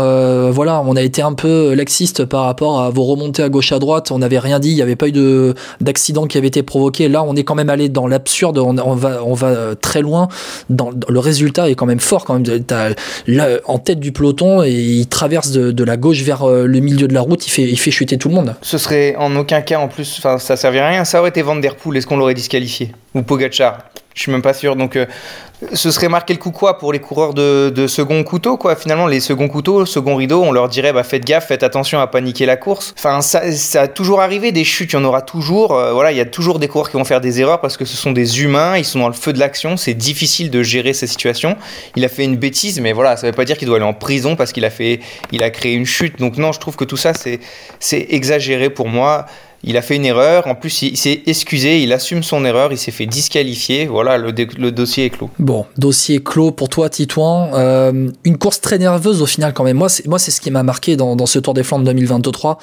voilà, 0.50 0.83
on 0.85 0.96
a 0.96 1.00
été 1.00 1.22
un 1.22 1.33
peu 1.33 1.72
laxiste 1.72 2.26
par 2.26 2.44
rapport 2.44 2.83
à 2.83 2.90
vos 2.90 3.04
remontées 3.04 3.42
à 3.42 3.48
gauche 3.48 3.72
à 3.72 3.78
droite, 3.78 4.11
on 4.11 4.18
n'avait 4.18 4.38
rien 4.38 4.59
dit, 4.59 4.68
il 4.68 4.74
n'y 4.74 4.83
avait 4.83 4.96
pas 4.96 5.09
eu 5.09 5.54
d'accident 5.80 6.26
qui 6.26 6.37
avait 6.37 6.48
été 6.48 6.62
provoqué. 6.62 7.09
Là, 7.09 7.22
on 7.22 7.35
est 7.35 7.44
quand 7.44 7.54
même 7.54 7.70
allé 7.70 7.88
dans 7.88 8.06
l'absurde, 8.06 8.59
on, 8.59 8.74
va, 8.94 9.24
on 9.24 9.33
va 9.33 9.74
très 9.76 10.02
loin. 10.02 10.10
Dans, 10.68 10.90
le 11.09 11.18
résultat 11.18 11.68
est 11.68 11.75
quand 11.75 11.87
même 11.87 12.01
fort, 12.01 12.25
quand 12.25 12.38
même. 12.38 12.62
Là, 13.27 13.49
en 13.66 13.79
tête 13.79 14.01
du 14.01 14.12
peloton 14.12 14.62
et 14.62 14.70
il 14.70 15.07
traverse 15.07 15.51
de, 15.51 15.85
la 15.85 15.96
gauche 15.96 16.23
vers 16.23 16.46
le 16.46 16.81
milieu 16.81 17.09
de 17.09 17.14
la 17.14 17.20
route, 17.20 17.46
il 17.46 17.51
fait, 17.51 17.62
il 17.62 17.79
fait 17.79 17.90
chuter 17.90 18.18
tout 18.18 18.29
le 18.29 18.35
monde. 18.35 18.55
Ce 18.62 18.79
serait 18.79 19.16
en 19.16 19.35
aucun 19.37 19.61
cas 19.62 19.79
en 19.79 19.88
plus, 19.88 20.16
enfin 20.18 20.38
ça 20.38 20.57
servirait 20.57 20.85
à 20.85 20.88
rien. 20.88 21.05
Ça 21.05 21.20
aurait 21.20 21.31
été 21.31 21.42
Van 21.42 21.57
Der 21.57 21.75
est-ce 21.94 22.07
qu'on 22.07 22.16
l'aurait 22.16 22.35
disqualifié? 22.35 22.92
Ou 23.14 23.23
Pogachar 23.23 23.79
Je 24.14 24.23
suis 24.23 24.33
même 24.33 24.42
pas 24.42 24.55
sûr. 24.55 24.77
Donc 24.77 24.96
euh, 24.96 25.07
ce 25.73 25.90
serait 25.90 26.09
marqué 26.09 26.33
le 26.33 26.38
coup 26.38 26.51
quoi 26.51 26.79
pour 26.79 26.92
les 26.92 26.99
coureurs 26.99 27.35
de, 27.35 27.87
second 27.87 28.23
couteau 28.25 28.57
quoi. 28.57 28.75
Finalement 28.77 29.07
les 29.07 29.20
seconds 29.20 29.49
couteaux, 29.49 29.87
second 29.87 30.16
rideau, 30.16 30.42
on 30.42 30.53
leur 30.53 30.68
dirait 30.68 30.92
bah 30.92 31.03
faites 31.03 31.25
gaffe, 31.25 31.49
faites 31.49 31.62
attention 31.62 32.01
à 32.01 32.07
paniquer 32.07 32.46
la 32.46 32.57
course. 32.57 32.94
Enfin 32.99 33.20
ça, 33.20 33.42
a 33.81 33.88
toujours 33.88 34.20
arrivé 34.20 34.53
des 34.53 34.64
chutes, 34.64 34.92
il 34.92 34.96
y 34.96 34.99
en 34.99 35.05
aura 35.05 35.23
toujours. 35.23 35.75
Euh, 35.75 35.92
voilà, 35.92 36.12
il 36.12 36.18
y 36.18 36.20
a 36.20 36.27
toujours 36.27 36.59
des 36.59 36.68
coureurs 36.68 36.90
qui 36.90 36.96
vont 36.96 37.05
faire 37.05 37.20
des 37.20 37.40
erreurs 37.40 37.61
parce 37.61 37.77
que 37.77 37.85
ce 37.85 37.96
sont 37.96 38.12
des 38.12 38.42
humains, 38.42 38.77
ils 38.79 38.85
sont 38.85 38.99
dans 38.99 39.09
le 39.09 39.14
feu 39.14 39.33
de 39.33 39.38
l'action, 39.38 39.77
c'est 39.77 39.94
difficile 39.94 40.51
de 40.51 40.62
gérer 40.62 40.92
ces 40.92 41.07
situations. 41.07 41.57
Il 41.94 42.05
a 42.05 42.09
fait 42.09 42.25
une 42.25 42.37
bêtise, 42.37 42.81
mais 42.81 42.92
voilà, 42.92 43.16
ça 43.16 43.27
veut 43.27 43.33
pas 43.33 43.44
dire 43.44 43.59
qu'il 43.59 43.68
doit 43.68 43.77
aller 43.77 43.87
en 43.87 43.94
prison 43.94 44.37
parce 44.37 44.53
qu'il 44.53 44.64
a 44.64 44.70
fait, 44.70 45.01
il 45.31 45.42
a 45.42 45.51
créé 45.51 45.75
une 45.75 45.87
chute. 45.87 46.18
Donc 46.18 46.37
non, 46.37 46.53
je 46.53 46.61
trouve 46.61 46.77
que 46.77 46.85
tout 46.85 46.96
ça 46.96 47.12
c'est 47.14 48.07
exagéré 48.11 48.70
pour 48.70 48.88
moi 48.88 49.27
il 49.62 49.77
a 49.77 49.83
fait 49.83 49.96
une 49.96 50.07
erreur, 50.07 50.46
en 50.46 50.55
plus 50.55 50.83
il, 50.83 50.96
s'est 50.96 51.23
excusé, 51.27 51.83
il 51.83 51.92
assume 51.92 52.23
son 52.23 52.44
erreur, 52.46 52.73
il 52.73 52.79
s'est 52.79 52.90
fait 52.90 53.05
disqualifier, 53.07 53.87
voilà, 53.87 54.16
le, 54.16 54.33
dossier 54.33 55.07
est 55.07 55.11
clos. 55.11 55.29
Bon, 55.38 55.66
dossier 55.77 56.23
clos 56.23 56.51
pour 56.51 56.70
toi 56.70 56.88
Titouan, 56.88 57.51
euh, 57.55 58.09
une 58.25 58.38
course 58.38 58.62
très 58.62 58.79
nerveuse 58.79 59.20
au 59.20 59.27
final 59.27 59.53
quand 59.53 59.64
même, 59.64 59.77
moi 59.77 59.88
c'est, 59.88 60.31
ce 60.31 60.40
qui 60.40 60.51
m'a 60.51 60.62
marqué 60.62 60.96
dans, 60.96 61.27
ce 61.27 61.38
Tour 61.38 61.53
des 61.53 61.62
Flandres 61.62 61.85
2023, 61.85 62.59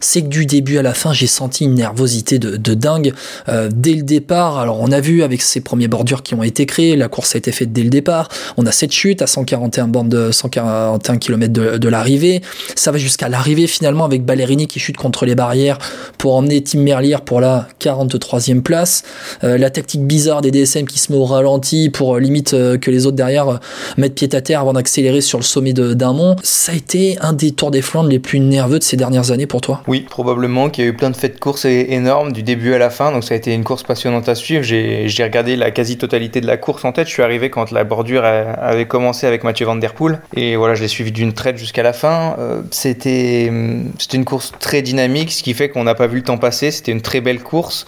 c'est 0.00 0.22
que 0.22 0.26
du 0.26 0.44
début 0.44 0.76
à 0.76 0.82
la 0.82 0.92
fin 0.92 1.14
j'ai 1.14 1.26
senti 1.26 1.64
une 1.64 1.74
nervosité 1.74 2.38
de, 2.38 2.74
dingue, 2.74 3.14
euh, 3.48 3.70
dès 3.72 3.94
le 3.94 4.02
départ, 4.02 4.58
alors 4.58 4.80
on 4.80 4.92
a 4.92 5.00
vu 5.00 5.22
avec 5.22 5.40
ces 5.40 5.62
premiers 5.62 5.88
bordures 5.88 6.22
qui 6.22 6.34
ont 6.34 6.42
été 6.42 6.66
créées, 6.66 6.96
la 6.96 7.08
course 7.08 7.34
a 7.34 7.38
été 7.38 7.50
faite 7.52 7.72
dès 7.72 7.82
le 7.82 7.90
départ, 7.90 8.28
on 8.58 8.66
a 8.66 8.72
cette 8.72 8.92
chute 8.92 9.22
à 9.22 9.26
141 9.26 9.88
bornes 9.88 10.08
de 10.10 10.30
141 10.30 11.16
km 11.16 11.52
de, 11.52 11.78
de 11.78 11.88
l'arrivée, 11.88 12.42
ça 12.74 12.90
va 12.90 12.98
jusqu'à 12.98 13.30
l'arrivée 13.30 13.66
finalement 13.66 14.04
avec 14.04 14.24
Ballerini 14.24 14.66
qui 14.66 14.80
chute 14.80 14.98
contre 14.98 15.24
les 15.24 15.34
barrières 15.34 15.78
pour 16.18 16.41
emmener 16.42 16.62
Tim 16.62 16.80
Merlier 16.80 17.16
pour 17.24 17.40
la 17.40 17.68
43e 17.80 18.62
place. 18.62 19.04
Euh, 19.44 19.56
la 19.56 19.70
tactique 19.70 20.02
bizarre 20.02 20.40
des 20.40 20.50
DSM 20.50 20.86
qui 20.86 20.98
se 20.98 21.12
met 21.12 21.18
au 21.18 21.24
ralenti 21.24 21.88
pour 21.88 22.16
euh, 22.16 22.20
limite 22.20 22.54
euh, 22.54 22.76
que 22.78 22.90
les 22.90 23.06
autres 23.06 23.16
derrière 23.16 23.60
mettent 23.96 24.14
pied 24.14 24.28
à 24.32 24.40
terre 24.40 24.60
avant 24.60 24.72
d'accélérer 24.72 25.20
sur 25.20 25.38
le 25.38 25.44
sommet 25.44 25.72
d'un 25.72 26.12
mont. 26.12 26.36
Ça 26.42 26.72
a 26.72 26.74
été 26.74 27.16
un 27.20 27.32
des 27.32 27.52
Tours 27.52 27.70
des 27.70 27.82
Flandres 27.82 28.08
les 28.08 28.18
plus 28.18 28.40
nerveux 28.40 28.78
de 28.78 28.84
ces 28.84 28.96
dernières 28.96 29.30
années 29.30 29.46
pour 29.46 29.60
toi? 29.60 29.82
Oui, 29.86 30.00
probablement 30.00 30.68
qu'il 30.68 30.84
y 30.84 30.86
a 30.86 30.90
eu 30.90 30.96
plein 30.96 31.10
de 31.10 31.16
faits 31.16 31.34
de 31.34 31.40
course 31.40 31.64
énormes 31.64 32.32
du 32.32 32.42
début 32.42 32.74
à 32.74 32.78
la 32.78 32.90
fin. 32.90 33.12
Donc 33.12 33.24
ça 33.24 33.34
a 33.34 33.36
été 33.36 33.54
une 33.54 33.64
course 33.64 33.84
passionnante 33.84 34.28
à 34.28 34.34
suivre. 34.34 34.62
J'ai 34.62 35.22
regardé 35.22 35.56
la 35.56 35.70
quasi-totalité 35.70 36.40
de 36.40 36.46
la 36.46 36.56
course 36.56 36.84
en 36.84 36.92
tête. 36.92 37.06
Je 37.06 37.12
suis 37.12 37.22
arrivé 37.22 37.50
quand 37.50 37.70
la 37.70 37.84
bordure 37.84 38.24
avait 38.24 38.86
commencé 38.86 39.26
avec 39.26 39.44
Mathieu 39.44 39.66
Van 39.66 39.76
Der 39.76 39.94
Poel. 39.94 40.20
Et 40.34 40.56
voilà, 40.56 40.74
je 40.74 40.82
l'ai 40.82 40.88
suivi 40.88 41.12
d'une 41.12 41.32
traite 41.32 41.56
jusqu'à 41.56 41.82
la 41.82 41.92
fin. 41.92 42.36
C'était 42.70 43.46
une 43.46 44.24
course 44.24 44.52
très 44.58 44.82
dynamique, 44.82 45.32
ce 45.32 45.42
qui 45.42 45.54
fait 45.54 45.68
qu'on 45.68 45.84
n'a 45.84 45.94
pas 45.94 46.06
vu 46.06 46.16
le 46.16 46.22
temps 46.22 46.31
passé. 46.38 46.70
C'était 46.70 46.92
une 46.92 47.02
très 47.02 47.20
belle 47.20 47.42
course. 47.42 47.86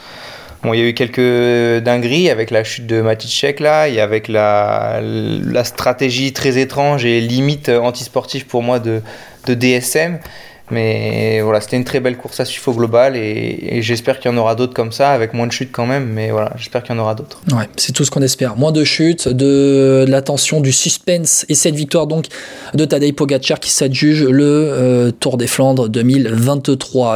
Bon, 0.63 0.73
il 0.73 0.81
y 0.81 0.83
a 0.83 0.89
eu 0.89 0.95
quelques 0.95 1.85
dingueries 1.85 2.31
avec 2.31 2.51
la 2.51 2.65
chute 2.65 2.87
de 2.87 3.03
Maticek 3.03 3.61
là, 3.61 3.87
et 3.87 4.01
avec 4.01 4.29
la, 4.29 5.03
stratégie 5.63 6.33
très 6.33 6.57
étrange 6.57 7.05
et 7.05 7.21
limite 7.21 7.69
antisportive 7.69 8.47
pour 8.47 8.63
moi 8.63 8.79
de, 8.79 9.03
de 9.47 9.53
DSM. 9.55 10.19
Mais 10.71 11.43
voilà, 11.43 11.61
c'était 11.61 11.77
une 11.77 11.85
très 11.85 12.01
belle 12.01 12.17
course 12.17 12.41
à 12.41 12.47
suivre 12.47 12.69
au 12.69 12.75
global 12.75 13.17
et, 13.17 13.83
j'espère 13.83 14.19
qu'il 14.19 14.31
y 14.31 14.35
en 14.35 14.39
aura 14.39 14.55
d'autres 14.55 14.73
comme 14.73 14.93
ça, 14.93 15.11
avec 15.11 15.35
moins 15.35 15.47
de 15.47 15.53
chutes 15.53 15.71
quand 15.71 15.85
même, 15.85 16.07
mais 16.07 16.31
voilà, 16.31 16.53
j'espère 16.57 16.83
qu'il 16.83 16.95
y 16.95 16.99
en 16.99 17.03
aura 17.03 17.15
d'autres. 17.15 17.43
Ouais, 17.53 17.69
c'est 17.77 17.93
tout 17.93 18.05
ce 18.05 18.11
qu'on 18.11 18.23
espère. 18.23 18.57
Moins 18.57 18.73
de 18.73 18.83
chutes, 18.83 19.29
de, 19.29 20.07
l'attention, 20.09 20.63
du 20.63 20.73
suspense 20.73 21.45
et 21.51 21.55
cette 21.55 21.75
victoire 21.75 22.07
donc 22.07 22.27
de 22.73 22.85
Tadej 22.87 23.13
Pogacar 23.13 23.61
qui 23.61 23.71
s'adjuge 23.71 24.25
le 24.25 24.45
euh, 24.45 25.11
Tour 25.11 25.37
des 25.37 25.47
Flandres 25.47 25.91
2023. 25.91 27.13